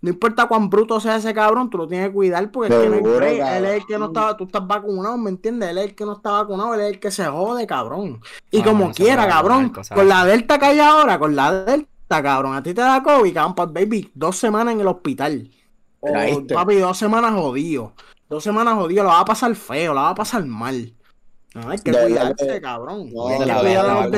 [0.00, 3.74] no importa cuán bruto sea ese cabrón, tú lo tienes que cuidar porque él es
[3.74, 5.70] el que no estaba, tú estás vacunado, ¿me entiendes?
[5.70, 8.20] Él es el que no está vacunado, él es el que se jode, cabrón.
[8.50, 12.62] Y como quiera, cabrón, con la delta que hay ahora, con la delta, cabrón, a
[12.64, 15.48] ti te da COVID, cabrón, baby, dos semanas en el hospital.
[16.00, 16.12] O,
[16.52, 17.92] papi, dos semanas jodido.
[18.28, 20.92] Dos semanas jodido, lo va a pasar feo, lo va a pasar mal.
[21.54, 23.08] No, hay que cuidarse, cabrón.
[23.08, 24.08] de, la vida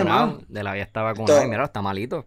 [0.48, 2.24] de la vida está vacunado y mira, está malito.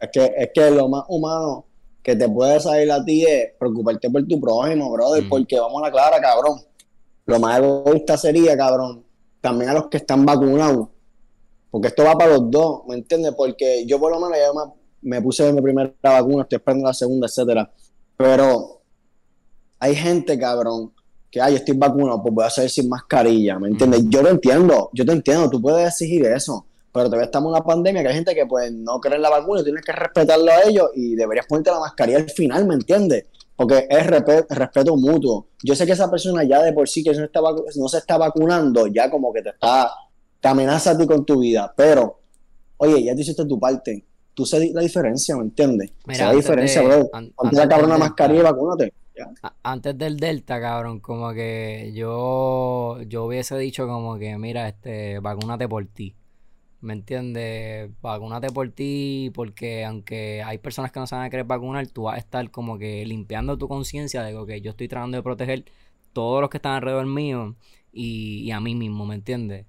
[0.00, 1.66] Es que, es que lo más humano
[2.02, 5.86] que te puede salir a ti es preocuparte por tu prójimo, brother, porque vamos a
[5.86, 6.58] la clara, cabrón.
[7.26, 9.04] Lo más egoísta sería, cabrón,
[9.40, 10.88] también a los que están vacunados.
[11.70, 13.34] Porque esto va para los dos, ¿me entiendes?
[13.36, 14.72] Porque yo por lo menos ya me,
[15.16, 17.70] me puse mi primera vacuna, estoy esperando la segunda, etcétera.
[18.16, 18.80] Pero
[19.78, 20.92] hay gente, cabrón,
[21.30, 24.04] que, ay, estoy vacunado, pues voy a salir sin mascarilla, ¿me entiendes?
[24.08, 27.64] Yo lo entiendo, yo te entiendo, tú puedes exigir eso pero todavía estamos en una
[27.64, 30.62] pandemia que hay gente que pues no cree en la vacuna, tienes que respetarlo a
[30.62, 33.26] ellos y deberías ponerte la mascarilla al final, ¿me entiendes?
[33.54, 35.48] Porque es respeto, mutuo.
[35.62, 38.16] Yo sé que esa persona ya de por sí que no, está no se está
[38.16, 39.90] vacunando, ya como que te está,
[40.40, 42.20] te amenaza a ti con tu vida, pero,
[42.78, 45.92] oye, ya te hiciste tu parte, tú sé la diferencia, ¿me entiendes?
[46.06, 47.10] Mira, la diferencia, bro.
[47.36, 48.94] Ponte la cabrona mascarilla y vacúnate.
[49.62, 55.68] Antes del Delta, cabrón, como que yo, yo hubiese dicho como que, mira, este, vacúnate
[55.68, 56.14] por ti.
[56.80, 57.90] ¿Me entiendes?
[58.00, 62.04] Vacúnate por ti, porque aunque hay personas que no se van a querer vacunar, tú
[62.04, 65.64] vas a estar como que limpiando tu conciencia de que yo estoy tratando de proteger
[66.12, 67.56] todos los que están alrededor mío
[67.92, 69.66] y, a mí mismo, ¿me entiendes?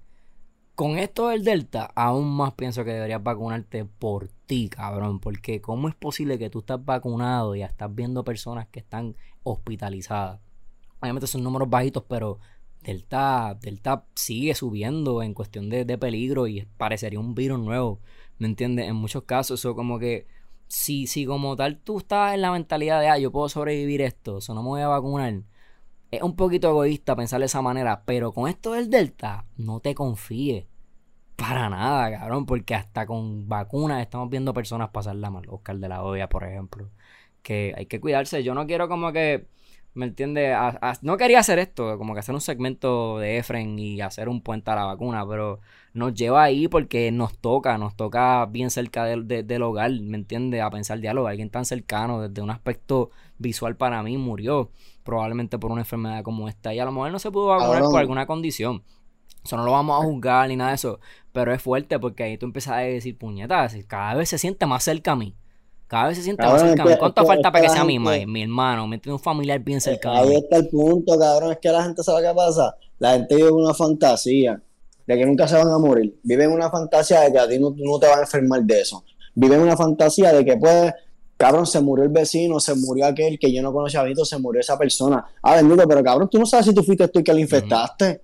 [0.74, 5.20] Con esto del Delta, aún más pienso que deberías vacunarte por ti, cabrón.
[5.20, 9.14] Porque ¿cómo es posible que tú estás vacunado y ya estás viendo personas que están
[9.42, 10.40] hospitalizadas?
[11.00, 12.38] Obviamente son números bajitos, pero
[12.82, 18.00] Delta, Delta sigue subiendo en cuestión de, peligro y parecería un virus nuevo,
[18.38, 18.88] ¿me entiendes?
[18.88, 20.26] En muchos casos, eso como que
[20.68, 24.38] si, si como tal tú estás en la mentalidad de, ah, yo puedo sobrevivir esto,
[24.38, 25.42] eso no me voy a vacunar,
[26.12, 29.94] es un poquito egoísta pensar de esa manera, pero con esto del Delta, no te
[29.94, 30.66] confíes.
[31.36, 35.44] Para nada, cabrón, porque hasta con vacunas estamos viendo personas pasarla mal.
[35.48, 36.90] Oscar de la Hoya, por ejemplo.
[37.42, 38.44] Que hay que cuidarse.
[38.44, 39.48] Yo no quiero como que
[39.94, 40.56] ¿Me entiendes?
[41.02, 44.70] no quería hacer esto, como que hacer un segmento de Efren y hacer un puente
[44.70, 45.60] a la vacuna, pero
[45.92, 50.62] nos lleva ahí porque nos toca, nos toca bien cerca del hogar, ¿me entiendes?
[50.62, 54.70] A pensar diálogo, alguien tan cercano, desde un aspecto visual para mí, murió
[55.02, 58.00] probablemente por una enfermedad como esta y a lo mejor no se pudo vacunar por
[58.00, 58.82] alguna condición.
[59.44, 61.00] Eso no lo vamos a juzgar ni nada de eso,
[61.32, 64.84] pero es fuerte porque ahí tú empiezas a decir puñetas, cada vez se siente más
[64.84, 65.36] cerca a mí
[65.92, 66.90] Cada vez se siente más cercano.
[66.98, 68.88] ¿Cuánto falta para que sea mi, mi hermano?
[68.88, 70.20] ¿Me tiene un familiar bien cercano?
[70.20, 71.52] Ahí está el punto, cabrón.
[71.52, 72.74] Es que la gente sabe qué pasa.
[72.98, 74.58] La gente vive una fantasía
[75.06, 76.18] de que nunca se van a morir.
[76.22, 79.04] Vive una fantasía de que a ti no, no te van a enfermar de eso.
[79.34, 80.94] Vive una fantasía de que pues
[81.36, 84.38] cabrón, se murió el vecino, se murió aquel que yo no conocía a Vito, se
[84.38, 85.26] murió esa persona.
[85.42, 88.22] Ah, bendito, pero cabrón, tú no sabes si tú fuiste tú el que le infectaste.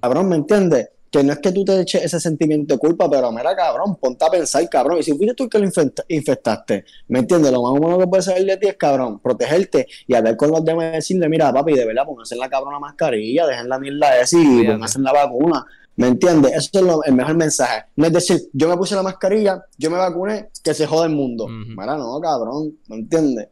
[0.00, 0.88] Cabrón, ¿me entiendes?
[1.10, 4.24] Que no es que tú te eches ese sentimiento de culpa, pero mira, cabrón, ponte
[4.24, 4.98] a pensar, cabrón.
[4.98, 5.68] Y si fuiste tú el que lo
[6.08, 7.50] infectaste, ¿me entiendes?
[7.50, 10.64] Lo más bueno que puede salir de ti es, cabrón, protegerte y hablar con los
[10.64, 14.38] demás y decirle, mira, papi, de verdad, pónganse la cabrona mascarilla, dejen la mierda esa
[14.38, 15.66] y pónganse la vacuna.
[15.96, 16.52] ¿Me entiendes?
[16.52, 17.84] Eso es el mejor mensaje.
[17.96, 21.12] No es decir, yo me puse la mascarilla, yo me vacuné, que se joda el
[21.12, 21.46] mundo.
[21.48, 22.78] Mira, no, cabrón.
[22.86, 23.48] ¿Me entiendes?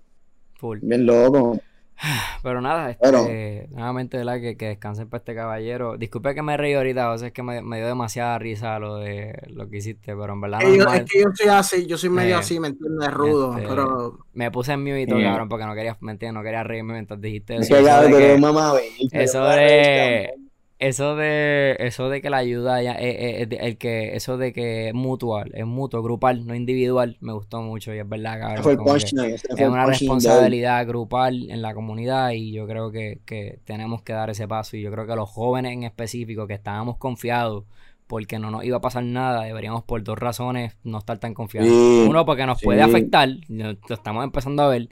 [0.80, 1.58] Bien loco.
[2.42, 4.40] Pero nada, este, nuevamente, ¿verdad?
[4.40, 5.96] Que, que descansen para este caballero.
[5.96, 9.34] Disculpe que me reí ahorita, o sea, es que me, dio demasiada risa lo de
[9.48, 10.62] lo que hiciste, pero en verdad.
[10.62, 13.10] Es, es que yo soy así, yo soy medio eh, así, ¿me entiendes?
[13.10, 14.18] Rudo, este, pero.
[14.32, 16.34] Me puse en mute y todo, cabrón, porque no quería, ¿me entiendes?
[16.34, 17.62] No quería reírme mientras dijiste eso.
[17.62, 18.74] Es que, eso de que, mamá,
[19.12, 20.30] eso de
[20.78, 24.88] eso de eso de que la ayuda ya, eh, eh, el que eso de que
[24.88, 29.68] es mutual es mutuo grupal no individual me gustó mucho y es verdad cabrón, es
[29.68, 34.46] una responsabilidad grupal en la comunidad y yo creo que, que, tenemos que dar ese
[34.46, 37.64] paso y yo creo que los jóvenes en específico que estábamos confiados
[38.06, 41.70] porque no nos iba a pasar nada deberíamos por dos razones no estar tan confiados.
[41.70, 44.88] Uno porque nos puede afectar lo estamos empezando a ver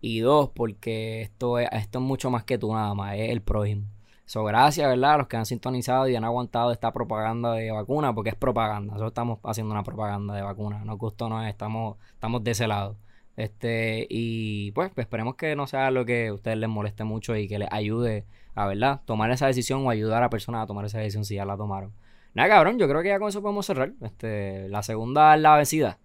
[0.00, 3.40] y dos porque esto es, esto es mucho más que tú nada más es el
[3.40, 3.86] prójimo
[4.28, 5.14] So, gracias, ¿verdad?
[5.14, 8.92] A los que han sintonizado y han aguantado esta propaganda de vacuna, porque es propaganda.
[8.92, 10.84] Nosotros estamos haciendo una propaganda de vacuna.
[10.84, 12.98] No gustó, no estamos, estamos de ese lado.
[13.36, 17.48] Este, y pues esperemos que no sea lo que a ustedes les moleste mucho y
[17.48, 19.00] que les ayude a, ¿verdad?
[19.06, 21.94] Tomar esa decisión o ayudar a personas a tomar esa decisión si ya la tomaron.
[22.34, 23.94] Nada, cabrón, yo creo que ya con eso podemos cerrar.
[24.02, 26.00] Este, la segunda es la vencida,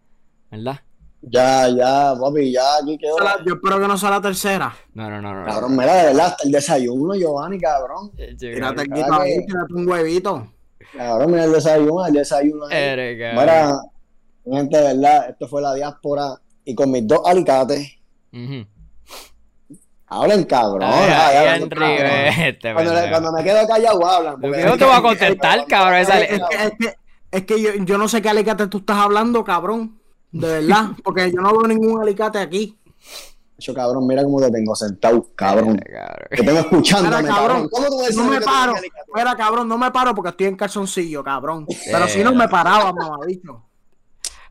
[0.50, 0.80] ¿verdad?
[1.26, 3.16] Ya, ya, papi, ya aquí quedó.
[3.46, 4.76] Yo espero que no sea la tercera.
[4.94, 5.46] No, no, no, no.
[5.46, 8.12] Cabrón, mira, de verdad, hasta el desayuno, Giovanni, cabrón.
[8.38, 10.48] Tírate aquí para ahí, tírate un huevito.
[10.96, 12.66] Cabrón, mira el desayuno, el desayuno.
[12.66, 13.16] Ahí.
[13.16, 13.80] Mira,
[14.46, 18.00] gente, de verdad, esto fue la diáspora y con mis dos alicates.
[20.08, 20.84] Hablen cabrón.
[20.84, 21.62] Ay,
[22.42, 24.42] este, cuando, cuando, me quedo callado hablan.
[24.42, 26.02] Yo no te voy a contestar, cabrón.
[26.02, 26.96] Es, que, es que,
[27.32, 30.03] es que yo, yo no sé qué alicate tú estás hablando, cabrón.
[30.34, 32.76] De verdad, porque yo no veo ningún alicate aquí.
[33.60, 35.80] Yo, cabrón, mira cómo te tengo sentado, cabrón.
[36.30, 37.70] Que tengo escuchando, cabrón.
[37.70, 38.74] ¿Cómo tú no me paro.
[39.14, 41.68] Mira, cabrón, no me paro porque estoy en calzoncillo, cabrón.
[41.86, 43.64] Pero si no me paraba, mamabicho.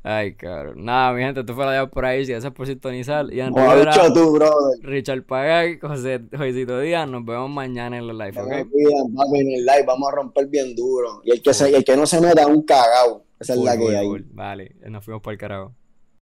[0.05, 0.85] Ay, cabrón.
[0.85, 2.25] Nada, mi gente, esto fue la de por ahí.
[2.25, 3.27] Gracias por sintonizar.
[3.27, 4.79] Y Rivera, tú, brother.
[4.83, 7.09] Richard Pagay, José Joisito Díaz.
[7.09, 8.51] Nos vemos mañana en los live, ¿ok?
[8.51, 9.85] en el live.
[9.87, 11.23] Vamos a romper bien duro.
[11.25, 13.25] Y el que, se, el que no se meta, un cagao.
[13.43, 14.09] Esa es la que hay.
[14.31, 15.75] Vale, nos fuimos por el carajo.